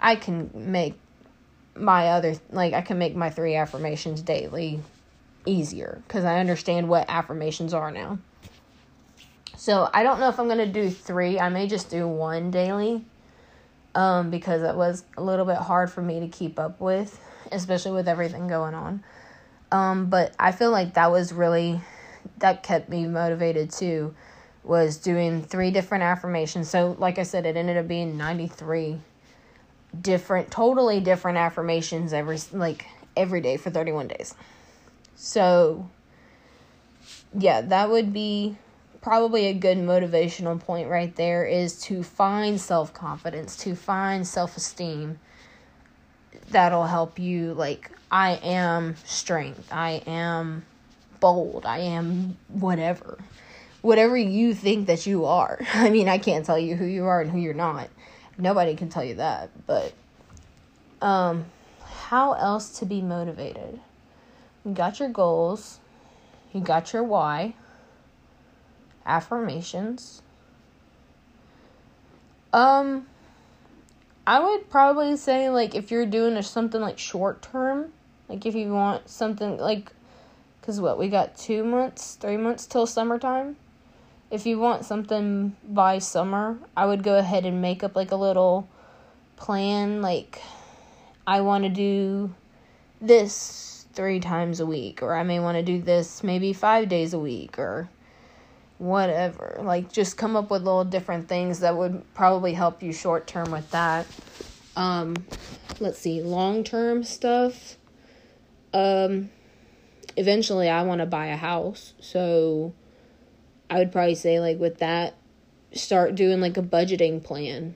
I 0.00 0.16
can 0.16 0.50
make 0.54 0.94
my 1.74 2.08
other 2.08 2.34
like 2.50 2.72
I 2.72 2.80
can 2.80 2.98
make 2.98 3.14
my 3.14 3.30
three 3.30 3.54
affirmations 3.54 4.22
daily 4.22 4.80
easier. 5.46 6.02
Because 6.06 6.24
I 6.24 6.40
understand 6.40 6.88
what 6.88 7.06
affirmations 7.08 7.72
are 7.72 7.90
now. 7.90 8.18
So 9.56 9.88
I 9.92 10.02
don't 10.02 10.20
know 10.20 10.28
if 10.28 10.38
I'm 10.38 10.48
gonna 10.48 10.66
do 10.66 10.90
three. 10.90 11.40
I 11.40 11.48
may 11.48 11.66
just 11.66 11.90
do 11.90 12.06
one 12.06 12.50
daily, 12.50 13.04
um, 13.94 14.30
because 14.30 14.62
it 14.62 14.76
was 14.76 15.04
a 15.16 15.22
little 15.22 15.46
bit 15.46 15.56
hard 15.56 15.90
for 15.90 16.02
me 16.02 16.20
to 16.20 16.28
keep 16.28 16.58
up 16.58 16.80
with, 16.80 17.18
especially 17.50 17.92
with 17.92 18.08
everything 18.08 18.48
going 18.48 18.74
on. 18.74 19.02
Um, 19.72 20.06
but 20.06 20.34
I 20.38 20.52
feel 20.52 20.70
like 20.70 20.94
that 20.94 21.10
was 21.10 21.32
really 21.32 21.80
that 22.38 22.62
kept 22.62 22.88
me 22.88 23.06
motivated 23.06 23.70
too. 23.70 24.14
Was 24.62 24.98
doing 24.98 25.42
three 25.42 25.70
different 25.70 26.04
affirmations. 26.04 26.68
So 26.68 26.96
like 26.98 27.18
I 27.18 27.22
said, 27.22 27.46
it 27.46 27.56
ended 27.56 27.76
up 27.76 27.88
being 27.88 28.16
ninety 28.16 28.48
three 28.48 29.00
different, 29.98 30.50
totally 30.50 31.00
different 31.00 31.38
affirmations 31.38 32.12
every 32.12 32.38
like 32.52 32.84
every 33.16 33.40
day 33.40 33.56
for 33.56 33.70
thirty 33.70 33.92
one 33.92 34.08
days. 34.08 34.34
So, 35.14 35.88
yeah, 37.36 37.62
that 37.62 37.90
would 37.90 38.12
be 38.12 38.56
probably 39.06 39.46
a 39.46 39.54
good 39.54 39.78
motivational 39.78 40.58
point 40.58 40.88
right 40.88 41.14
there 41.14 41.46
is 41.46 41.80
to 41.80 42.02
find 42.02 42.60
self 42.60 42.92
confidence, 42.92 43.56
to 43.56 43.76
find 43.76 44.26
self 44.26 44.56
esteem. 44.56 45.20
That'll 46.50 46.86
help 46.86 47.16
you. 47.16 47.54
Like, 47.54 47.92
I 48.10 48.32
am 48.42 48.96
strength, 49.04 49.72
I 49.72 50.02
am 50.08 50.64
bold, 51.20 51.64
I 51.64 51.78
am 51.78 52.36
whatever. 52.48 53.18
Whatever 53.80 54.16
you 54.16 54.54
think 54.54 54.88
that 54.88 55.06
you 55.06 55.24
are. 55.24 55.60
I 55.74 55.88
mean, 55.90 56.08
I 56.08 56.18
can't 56.18 56.44
tell 56.44 56.58
you 56.58 56.74
who 56.74 56.84
you 56.84 57.04
are 57.04 57.20
and 57.20 57.30
who 57.30 57.38
you're 57.38 57.54
not. 57.54 57.88
Nobody 58.36 58.74
can 58.74 58.88
tell 58.88 59.04
you 59.04 59.14
that. 59.14 59.50
But, 59.68 59.94
um, 61.00 61.44
how 61.84 62.32
else 62.32 62.76
to 62.80 62.84
be 62.84 63.02
motivated? 63.02 63.78
You 64.64 64.72
got 64.72 64.98
your 64.98 65.10
goals. 65.10 65.78
You 66.52 66.60
got 66.60 66.92
your 66.92 67.04
why, 67.04 67.54
affirmations. 69.06 70.22
Um, 72.52 73.06
I 74.26 74.40
would 74.40 74.68
probably 74.70 75.16
say 75.16 75.50
like 75.50 75.74
if 75.74 75.90
you're 75.90 76.06
doing 76.06 76.40
something 76.42 76.80
like 76.80 76.98
short 76.98 77.42
term, 77.42 77.92
like 78.28 78.44
if 78.44 78.54
you 78.54 78.72
want 78.72 79.08
something 79.08 79.58
like, 79.58 79.92
cause 80.62 80.80
what 80.80 80.98
we 80.98 81.08
got 81.08 81.36
two 81.36 81.64
months, 81.64 82.16
three 82.16 82.36
months 82.36 82.66
till 82.66 82.86
summertime. 82.86 83.56
If 84.28 84.44
you 84.44 84.58
want 84.58 84.84
something 84.84 85.54
by 85.68 86.00
summer, 86.00 86.58
I 86.76 86.86
would 86.86 87.04
go 87.04 87.16
ahead 87.16 87.46
and 87.46 87.62
make 87.62 87.84
up 87.84 87.94
like 87.94 88.10
a 88.10 88.16
little 88.16 88.68
plan. 89.36 90.02
Like, 90.02 90.42
I 91.26 91.42
want 91.42 91.62
to 91.62 91.70
do 91.70 92.34
this 93.00 93.86
three 93.92 94.18
times 94.18 94.58
a 94.58 94.66
week, 94.66 95.02
or 95.02 95.14
I 95.14 95.22
may 95.22 95.38
want 95.38 95.58
to 95.58 95.62
do 95.62 95.80
this 95.80 96.24
maybe 96.24 96.52
five 96.52 96.88
days 96.88 97.14
a 97.14 97.18
week, 97.20 97.56
or 97.58 97.88
whatever. 98.78 99.58
Like, 99.62 99.92
just 99.92 100.16
come 100.16 100.36
up 100.36 100.50
with 100.50 100.62
little 100.62 100.84
different 100.84 101.28
things 101.28 101.60
that 101.60 101.76
would 101.76 102.02
probably 102.14 102.54
help 102.54 102.82
you 102.82 102.92
short 102.92 103.26
term 103.26 103.50
with 103.50 103.70
that. 103.70 104.06
Um, 104.76 105.14
let's 105.80 105.98
see, 105.98 106.22
long 106.22 106.64
term 106.64 107.04
stuff. 107.04 107.76
Um, 108.72 109.30
eventually, 110.16 110.68
I 110.68 110.82
want 110.82 111.00
to 111.00 111.06
buy 111.06 111.26
a 111.26 111.36
house, 111.36 111.94
so 112.00 112.74
I 113.70 113.78
would 113.78 113.92
probably 113.92 114.14
say, 114.14 114.40
like, 114.40 114.58
with 114.58 114.78
that, 114.78 115.14
start 115.72 116.14
doing 116.14 116.40
like 116.40 116.56
a 116.56 116.62
budgeting 116.62 117.22
plan 117.22 117.74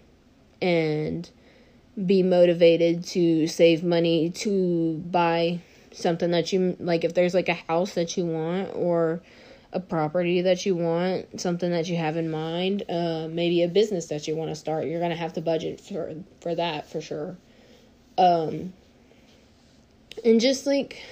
and 0.62 1.28
be 2.06 2.22
motivated 2.22 3.04
to 3.04 3.46
save 3.46 3.82
money 3.82 4.30
to 4.30 4.96
buy 5.10 5.60
something 5.92 6.30
that 6.30 6.52
you 6.52 6.76
like 6.78 7.04
if 7.04 7.14
there's 7.14 7.34
like 7.34 7.48
a 7.48 7.54
house 7.54 7.94
that 7.94 8.16
you 8.16 8.24
want 8.24 8.70
or 8.74 9.20
a 9.72 9.80
property 9.80 10.42
that 10.42 10.66
you 10.66 10.74
want 10.74 11.40
something 11.40 11.70
that 11.70 11.88
you 11.88 11.96
have 11.96 12.16
in 12.16 12.30
mind 12.30 12.82
uh, 12.88 13.28
maybe 13.30 13.62
a 13.62 13.68
business 13.68 14.06
that 14.06 14.26
you 14.26 14.34
want 14.34 14.50
to 14.50 14.54
start 14.54 14.86
you're 14.86 15.00
gonna 15.00 15.14
have 15.14 15.32
to 15.32 15.40
budget 15.40 15.80
for 15.80 16.14
for 16.40 16.54
that 16.54 16.90
for 16.90 17.00
sure 17.00 17.36
um 18.18 18.72
and 20.24 20.40
just 20.40 20.66
like 20.66 21.02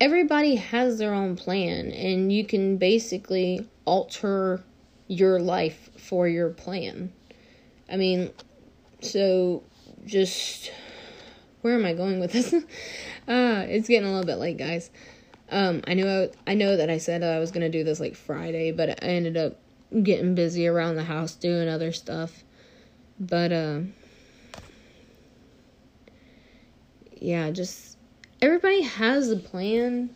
everybody 0.00 0.54
has 0.54 0.98
their 0.98 1.12
own 1.12 1.34
plan 1.34 1.90
and 1.90 2.32
you 2.32 2.44
can 2.44 2.76
basically 2.76 3.66
alter 3.84 4.62
your 5.08 5.40
life 5.40 5.90
for 5.96 6.28
your 6.28 6.50
plan 6.50 7.12
i 7.90 7.96
mean 7.96 8.30
so 9.00 9.62
just 10.06 10.70
where 11.62 11.74
am 11.74 11.84
I 11.84 11.92
going 11.92 12.20
with 12.20 12.32
this? 12.32 12.52
uh, 12.52 12.60
it's 13.26 13.88
getting 13.88 14.08
a 14.08 14.12
little 14.12 14.26
bit 14.26 14.36
late, 14.36 14.56
guys. 14.56 14.90
Um, 15.50 15.82
I 15.86 15.94
know 15.94 16.30
I, 16.46 16.52
I 16.52 16.54
know 16.54 16.76
that 16.76 16.90
I 16.90 16.98
said 16.98 17.22
I 17.22 17.38
was 17.38 17.50
gonna 17.50 17.70
do 17.70 17.84
this 17.84 18.00
like 18.00 18.14
Friday, 18.14 18.72
but 18.72 19.02
I 19.02 19.06
ended 19.06 19.36
up 19.36 19.58
getting 20.02 20.34
busy 20.34 20.66
around 20.66 20.96
the 20.96 21.04
house 21.04 21.34
doing 21.34 21.68
other 21.68 21.92
stuff. 21.92 22.44
But 23.18 23.52
uh, 23.52 23.80
yeah, 27.16 27.50
just 27.50 27.96
everybody 28.42 28.82
has 28.82 29.30
a 29.30 29.36
plan. 29.36 30.10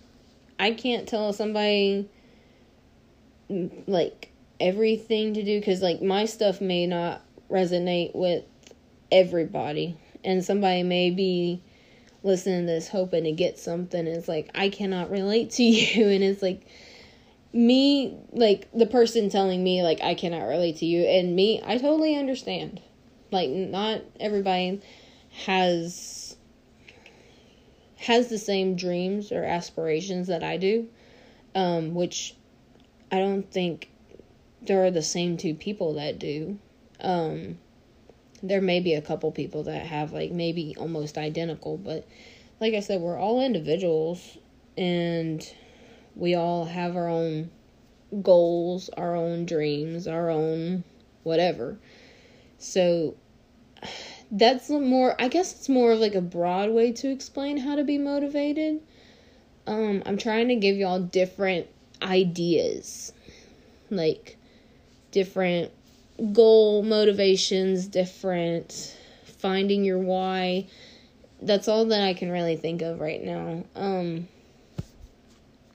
I 0.58 0.72
can't 0.72 1.08
tell 1.08 1.32
somebody 1.32 2.08
like 3.86 4.30
everything 4.60 5.34
to 5.34 5.42
do 5.42 5.58
because 5.58 5.82
like 5.82 6.02
my 6.02 6.24
stuff 6.24 6.60
may 6.60 6.86
not 6.86 7.22
resonate 7.50 8.14
with 8.14 8.44
everybody. 9.10 9.96
And 10.24 10.44
somebody 10.44 10.84
may 10.84 11.10
be 11.10 11.62
listening 12.22 12.66
to 12.66 12.72
this 12.72 12.88
hoping 12.88 13.24
to 13.24 13.32
get 13.32 13.58
something. 13.58 14.06
it's 14.06 14.28
like, 14.28 14.50
I 14.54 14.68
cannot 14.68 15.10
relate 15.10 15.50
to 15.52 15.62
you. 15.64 16.08
And 16.08 16.22
it's 16.22 16.42
like, 16.42 16.66
me, 17.52 18.16
like, 18.32 18.68
the 18.72 18.86
person 18.86 19.28
telling 19.28 19.62
me, 19.62 19.82
like, 19.82 20.00
I 20.02 20.14
cannot 20.14 20.46
relate 20.46 20.78
to 20.78 20.86
you. 20.86 21.02
And 21.02 21.36
me, 21.36 21.60
I 21.64 21.78
totally 21.78 22.16
understand. 22.16 22.80
Like, 23.30 23.50
not 23.50 24.02
everybody 24.20 24.80
has 25.44 26.36
has 27.96 28.28
the 28.28 28.38
same 28.38 28.74
dreams 28.74 29.30
or 29.30 29.44
aspirations 29.44 30.26
that 30.26 30.42
I 30.42 30.56
do, 30.56 30.88
um, 31.54 31.94
which 31.94 32.34
I 33.12 33.18
don't 33.18 33.48
think 33.48 33.88
there 34.60 34.84
are 34.84 34.90
the 34.90 35.02
same 35.02 35.36
two 35.36 35.54
people 35.54 35.94
that 35.94 36.18
do. 36.18 36.58
Um, 37.00 37.58
there 38.42 38.60
may 38.60 38.80
be 38.80 38.94
a 38.94 39.02
couple 39.02 39.30
people 39.30 39.62
that 39.64 39.86
have 39.86 40.12
like 40.12 40.32
maybe 40.32 40.74
almost 40.78 41.16
identical, 41.16 41.76
but 41.76 42.06
like 42.60 42.74
I 42.74 42.80
said, 42.80 43.00
we're 43.00 43.18
all 43.18 43.40
individuals 43.40 44.38
and 44.76 45.46
we 46.16 46.34
all 46.34 46.64
have 46.64 46.96
our 46.96 47.08
own 47.08 47.50
goals, 48.22 48.88
our 48.90 49.16
own 49.16 49.46
dreams, 49.46 50.06
our 50.06 50.30
own 50.30 50.84
whatever. 51.22 51.78
So 52.58 53.14
that's 54.30 54.70
more 54.70 55.20
I 55.20 55.28
guess 55.28 55.52
it's 55.52 55.68
more 55.68 55.92
of 55.92 56.00
like 56.00 56.14
a 56.14 56.20
broad 56.20 56.70
way 56.70 56.92
to 56.92 57.10
explain 57.10 57.58
how 57.58 57.76
to 57.76 57.84
be 57.84 57.98
motivated. 57.98 58.80
Um 59.66 60.02
I'm 60.04 60.16
trying 60.16 60.48
to 60.48 60.56
give 60.56 60.76
y'all 60.76 61.00
different 61.00 61.66
ideas. 62.00 63.12
Like 63.90 64.36
different 65.10 65.70
goal 66.32 66.82
motivations, 66.82 67.86
different 67.86 68.96
finding 69.24 69.84
your 69.84 69.98
why. 69.98 70.66
That's 71.40 71.66
all 71.68 71.86
that 71.86 72.02
I 72.02 72.14
can 72.14 72.30
really 72.30 72.56
think 72.56 72.82
of 72.82 73.00
right 73.00 73.22
now. 73.22 73.64
Um 73.74 74.28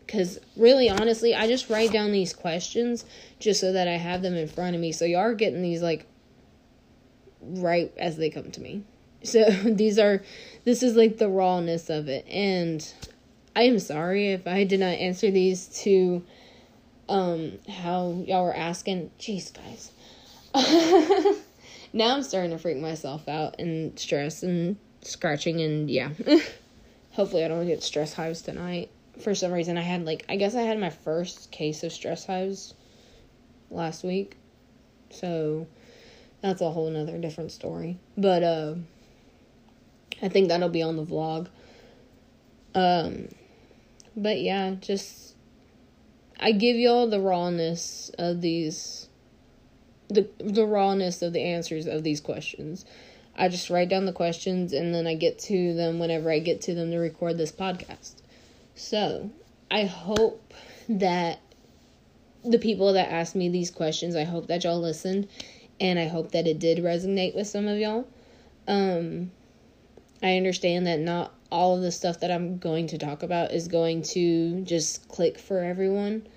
cuz 0.08 0.39
really 0.56 0.89
honestly, 0.89 1.36
I 1.36 1.47
just 1.47 1.69
write 1.69 1.91
down 1.91 2.12
these 2.12 2.34
questions 2.34 3.04
just 3.39 3.60
so 3.60 3.73
that 3.73 3.88
I 3.88 3.97
have 3.97 4.21
them 4.21 4.36
in 4.36 4.47
front 4.47 4.76
of 4.76 4.82
me. 4.82 4.91
So 4.91 5.06
y'all 5.06 5.21
are 5.21 5.34
getting 5.34 5.62
these 5.62 5.82
like 5.82 6.06
right 7.41 7.91
as 7.97 8.17
they 8.17 8.30
come 8.30 8.52
to 8.52 8.62
me. 8.62 8.84
So 9.23 9.50
these 9.50 9.97
are 10.00 10.21
this 10.63 10.84
is 10.84 10.95
like 10.95 11.17
the 11.17 11.28
rawness 11.28 11.89
of 11.89 12.08
it 12.08 12.26
and 12.30 12.88
I 13.56 13.63
am 13.63 13.80
sorry 13.80 14.32
if 14.34 14.45
I 14.45 14.63
did 14.63 14.80
not 14.80 15.00
answer 15.00 15.32
these 15.32 15.65
to 15.82 16.23
um 17.10 17.54
how 17.67 18.23
y'all 18.28 18.43
were 18.43 18.56
asking. 18.56 19.10
Jeez, 19.19 19.52
guys. 19.52 19.91
now 21.93 22.15
I'm 22.15 22.24
starting 22.24 22.52
to 22.52 22.58
freak 22.58 22.78
myself 22.78 23.28
out 23.28 23.60
and 23.60 23.98
stress 24.00 24.43
and 24.43 24.78
scratching 25.02 25.62
and 25.62 25.89
yeah. 25.89 26.10
Hopefully 27.12 27.46
I 27.46 27.48
don't 27.48 27.65
get 27.67 27.84
stress 27.84 28.13
hives 28.13 28.41
tonight. 28.41 28.89
For 29.22 29.36
some 29.36 29.52
reason 29.52 29.78
I 29.78 29.82
had 29.82 30.06
like 30.06 30.26
I 30.30 30.36
guess 30.36 30.56
I 30.56 30.62
had 30.62 30.80
my 30.80 30.89
first 30.89 31.52
case 31.52 31.84
of 31.84 31.91
stress 31.91 32.26
hives 32.26 32.74
last 33.70 34.04
week. 34.04 34.38
So 35.12 35.67
that's 36.41 36.62
a 36.62 36.72
whole 36.72 36.89
nother 36.89 37.17
different 37.17 37.52
story. 37.52 37.98
But 38.17 38.43
uh 38.43 38.76
I 40.22 40.30
think 40.30 40.48
that'll 40.48 40.70
be 40.70 40.82
on 40.82 40.96
the 40.96 41.06
vlog. 41.06 41.48
Um 42.74 43.30
but 44.15 44.39
yeah, 44.39 44.76
just 44.80 45.36
I 46.39 46.52
give 46.52 46.76
y'all 46.76 47.08
the 47.08 47.20
rawness 47.20 48.12
of 48.17 48.41
these 48.41 49.07
the 50.10 50.30
the 50.39 50.65
rawness 50.65 51.22
of 51.22 51.34
the 51.34 51.41
answers 51.41 51.88
of 51.88 52.04
these 52.04 52.22
questions. 52.22 52.86
I 53.36 53.50
just 53.50 53.70
write 53.70 53.89
down 53.89 54.06
the 54.06 54.13
questions 54.13 54.74
and 54.74 54.96
then 54.96 55.06
I 55.06 55.13
get 55.13 55.38
to 55.39 55.74
them 55.76 56.00
whenever 56.00 56.32
I 56.32 56.39
get 56.39 56.62
to 56.62 56.74
them 56.74 56.89
to 56.91 56.98
record 56.98 57.38
this 57.38 57.52
podcast. 57.52 58.13
So, 58.74 59.30
I 59.70 59.86
hope 59.86 60.54
that 60.89 61.39
the 62.43 62.58
people 62.58 62.93
that 62.93 63.12
asked 63.12 63.36
me 63.36 63.50
these 63.50 63.70
questions, 63.70 64.15
I 64.15 64.24
hope 64.24 64.48
that 64.48 64.63
y'all 64.63 64.80
listened 64.80 65.28
and 65.80 66.00
I 66.00 66.08
hope 66.08 66.32
that 66.32 66.48
it 66.48 66.58
did 66.58 66.80
resonate 66.80 67.36
with 67.36 67.48
some 67.48 67.67
of 67.67 67.78
y'all. 67.78 68.08
Um 68.67 69.32
I 70.24 70.36
understand 70.38 70.88
that 70.88 71.00
not 71.00 71.34
all 71.52 71.76
of 71.76 71.82
the 71.82 71.91
stuff 71.91 72.20
that 72.20 72.32
I'm 72.32 72.58
going 72.58 72.88
to 72.88 72.98
talk 72.98 73.24
about 73.24 73.52
is 73.52 73.67
going 73.67 74.02
to 74.04 74.62
just 74.62 75.08
click 75.08 75.38
for 75.38 75.60
everyone. 75.60 76.28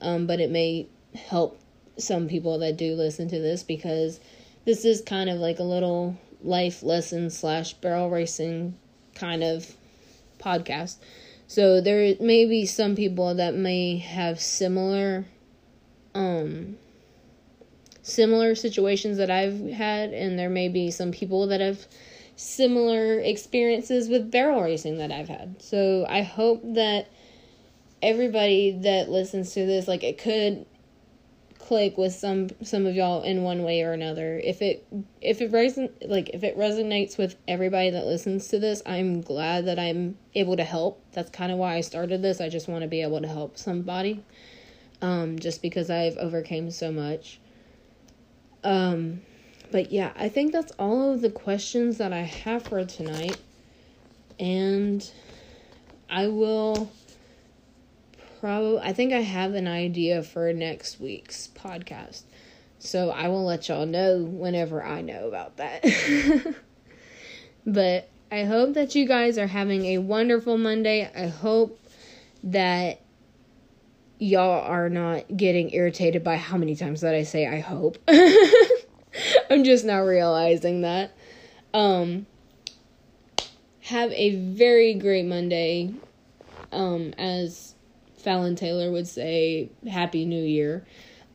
Um, 0.00 0.26
but 0.26 0.40
it 0.40 0.50
may 0.50 0.88
help 1.14 1.60
some 1.98 2.28
people 2.28 2.58
that 2.60 2.76
do 2.76 2.94
listen 2.94 3.28
to 3.28 3.38
this 3.38 3.62
because 3.62 4.20
this 4.64 4.84
is 4.84 5.00
kind 5.00 5.28
of 5.28 5.38
like 5.38 5.58
a 5.58 5.64
little 5.64 6.16
life 6.42 6.82
lesson 6.82 7.30
slash 7.30 7.74
barrel 7.74 8.10
racing 8.10 8.76
kind 9.14 9.42
of 9.42 9.74
podcast. 10.38 10.96
So 11.46 11.80
there 11.80 12.14
may 12.20 12.46
be 12.46 12.66
some 12.66 12.94
people 12.94 13.34
that 13.34 13.54
may 13.54 13.98
have 13.98 14.40
similar 14.40 15.24
um 16.14 16.76
similar 18.02 18.54
situations 18.54 19.18
that 19.18 19.30
I've 19.30 19.60
had 19.70 20.12
and 20.12 20.38
there 20.38 20.48
may 20.48 20.68
be 20.68 20.90
some 20.90 21.12
people 21.12 21.46
that 21.48 21.60
have 21.60 21.86
similar 22.36 23.18
experiences 23.18 24.08
with 24.08 24.30
barrel 24.30 24.62
racing 24.62 24.98
that 24.98 25.10
I've 25.10 25.28
had. 25.28 25.60
So 25.60 26.06
I 26.08 26.22
hope 26.22 26.62
that 26.74 27.08
everybody 28.00 28.78
that 28.82 29.10
listens 29.10 29.52
to 29.54 29.66
this 29.66 29.88
like 29.88 30.04
it 30.04 30.18
could 30.18 30.64
click 31.68 31.98
with 31.98 32.14
some 32.14 32.48
some 32.62 32.86
of 32.86 32.94
y'all 32.94 33.22
in 33.22 33.42
one 33.42 33.62
way 33.62 33.82
or 33.82 33.92
another. 33.92 34.40
If 34.42 34.62
it 34.62 34.86
if 35.20 35.42
it 35.42 35.52
reson 35.52 35.90
like 36.00 36.30
if 36.30 36.42
it 36.42 36.56
resonates 36.56 37.18
with 37.18 37.36
everybody 37.46 37.90
that 37.90 38.06
listens 38.06 38.48
to 38.48 38.58
this, 38.58 38.80
I'm 38.86 39.20
glad 39.20 39.66
that 39.66 39.78
I'm 39.78 40.16
able 40.34 40.56
to 40.56 40.64
help. 40.64 41.02
That's 41.12 41.28
kind 41.30 41.52
of 41.52 41.58
why 41.58 41.74
I 41.74 41.82
started 41.82 42.22
this. 42.22 42.40
I 42.40 42.48
just 42.48 42.68
want 42.68 42.82
to 42.82 42.88
be 42.88 43.02
able 43.02 43.20
to 43.20 43.28
help 43.28 43.58
somebody. 43.58 44.24
Um 45.02 45.38
just 45.38 45.60
because 45.60 45.90
I've 45.90 46.16
overcame 46.16 46.70
so 46.70 46.90
much. 46.90 47.38
Um 48.64 49.20
but 49.70 49.92
yeah, 49.92 50.12
I 50.16 50.30
think 50.30 50.52
that's 50.52 50.72
all 50.78 51.12
of 51.12 51.20
the 51.20 51.30
questions 51.30 51.98
that 51.98 52.14
I 52.14 52.22
have 52.22 52.62
for 52.62 52.82
tonight. 52.86 53.36
And 54.40 55.08
I 56.08 56.28
will 56.28 56.90
probably 58.40 58.80
I 58.80 58.92
think 58.92 59.12
I 59.12 59.20
have 59.20 59.54
an 59.54 59.66
idea 59.66 60.22
for 60.22 60.52
next 60.52 61.00
week's 61.00 61.48
podcast. 61.48 62.22
So 62.78 63.10
I 63.10 63.28
will 63.28 63.44
let 63.44 63.68
y'all 63.68 63.86
know 63.86 64.22
whenever 64.22 64.84
I 64.84 65.00
know 65.00 65.26
about 65.26 65.56
that. 65.56 65.84
but 67.66 68.08
I 68.30 68.44
hope 68.44 68.74
that 68.74 68.94
you 68.94 69.06
guys 69.06 69.38
are 69.38 69.46
having 69.46 69.84
a 69.86 69.98
wonderful 69.98 70.58
Monday. 70.58 71.10
I 71.14 71.26
hope 71.26 71.80
that 72.44 73.00
y'all 74.18 74.62
are 74.64 74.88
not 74.88 75.36
getting 75.36 75.72
irritated 75.72 76.22
by 76.22 76.36
how 76.36 76.56
many 76.56 76.76
times 76.76 77.00
that 77.00 77.14
I 77.14 77.22
say 77.22 77.46
I 77.46 77.60
hope. 77.60 77.98
I'm 79.50 79.64
just 79.64 79.84
now 79.84 80.02
realizing 80.02 80.82
that. 80.82 81.12
Um 81.74 82.26
have 83.82 84.12
a 84.12 84.36
very 84.36 84.94
great 84.94 85.24
Monday. 85.24 85.94
Um 86.70 87.14
as 87.16 87.67
Fallon 88.28 88.56
Taylor 88.56 88.92
would 88.92 89.08
say, 89.08 89.70
Happy 89.90 90.26
New 90.26 90.44
Year. 90.44 90.84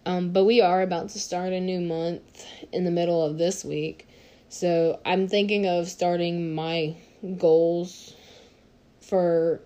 Um, 0.05 0.31
but 0.31 0.43
we 0.43 0.61
are 0.61 0.83
about 0.83 1.09
to 1.09 1.19
start 1.19 1.51
a 1.51 1.59
new 1.59 1.81
month 1.81 2.45
in 2.71 2.83
the 2.83 2.91
middle 2.91 3.25
of 3.25 3.39
this 3.39 3.65
week. 3.65 4.07
So 4.49 4.99
I'm 5.03 5.27
thinking 5.27 5.65
of 5.65 5.87
starting 5.87 6.53
my 6.53 6.95
goals 7.39 8.13
for 9.01 9.59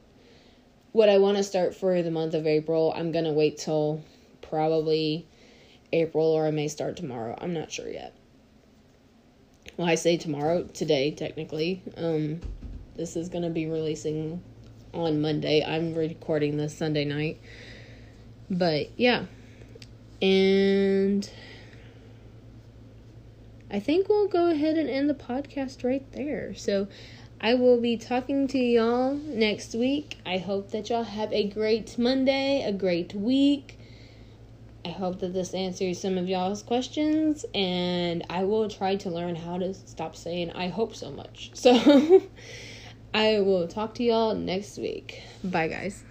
what 0.94 1.10
I 1.10 1.18
want 1.18 1.36
to 1.36 1.44
start 1.44 1.76
for 1.76 2.02
the 2.02 2.12
month 2.12 2.34
of 2.34 2.48
April. 2.48 2.94
I'm 2.96 3.12
going 3.12 3.26
to 3.26 3.34
wait 3.34 3.58
till 3.58 4.02
probably 4.42 5.28
April 5.92 6.28
or 6.28 6.48
I 6.48 6.52
may 6.52 6.70
start 6.70 6.96
tomorrow. 6.96 7.38
I'm 7.42 7.54
not 7.54 7.74
sure 7.74 7.90
yet. 7.90 8.16
Well, 9.76 9.90
I 9.90 9.96
say 9.96 10.16
tomorrow, 10.16 10.64
today, 10.64 11.12
technically. 11.12 11.84
Um, 11.98 12.40
this 12.96 13.18
is 13.18 13.28
going 13.28 13.44
to 13.44 13.50
be 13.50 13.66
releasing 13.66 14.42
on 14.94 15.22
Monday. 15.22 15.64
I'm 15.64 15.94
recording 15.94 16.58
this 16.58 16.76
Sunday 16.76 17.06
night. 17.06 17.40
But 18.50 18.92
yeah. 18.98 19.26
And 20.22 21.30
I 23.70 23.80
think 23.80 24.10
we'll 24.10 24.28
go 24.28 24.50
ahead 24.50 24.78
and 24.78 24.90
end 24.90 25.10
the 25.10 25.14
podcast 25.14 25.84
right 25.84 26.10
there. 26.14 26.56
So 26.56 26.88
I 27.40 27.54
will 27.54 27.80
be 27.80 27.98
talking 27.98 28.48
to 28.48 28.58
y'all 28.58 29.14
next 29.16 29.76
week. 29.76 30.18
I 30.26 30.38
hope 30.38 30.72
that 30.72 30.90
y'all 30.90 31.04
have 31.04 31.32
a 31.34 31.48
great 31.48 31.98
Monday, 31.98 32.64
a 32.64 32.72
great 32.72 33.14
week. 33.14 33.78
I 34.86 34.90
hope 34.90 35.20
that 35.20 35.34
this 35.34 35.54
answers 35.54 36.00
some 36.00 36.18
of 36.18 36.30
y'all's 36.30 36.64
questions, 36.64 37.46
and 37.54 38.26
I 38.30 38.46
will 38.46 38.70
try 38.70 38.96
to 38.96 39.10
learn 39.10 39.36
how 39.36 39.58
to 39.58 39.74
stop 39.74 40.16
saying 40.16 40.52
I 40.52 40.70
hope 40.70 40.96
so 40.96 41.12
much. 41.12 41.52
So. 41.54 42.22
I 43.18 43.40
will 43.40 43.68
talk 43.68 43.96
to 43.96 44.04
y'all 44.04 44.36
next 44.36 44.78
week. 44.78 45.24
Bye, 45.44 45.70
guys. 45.70 46.04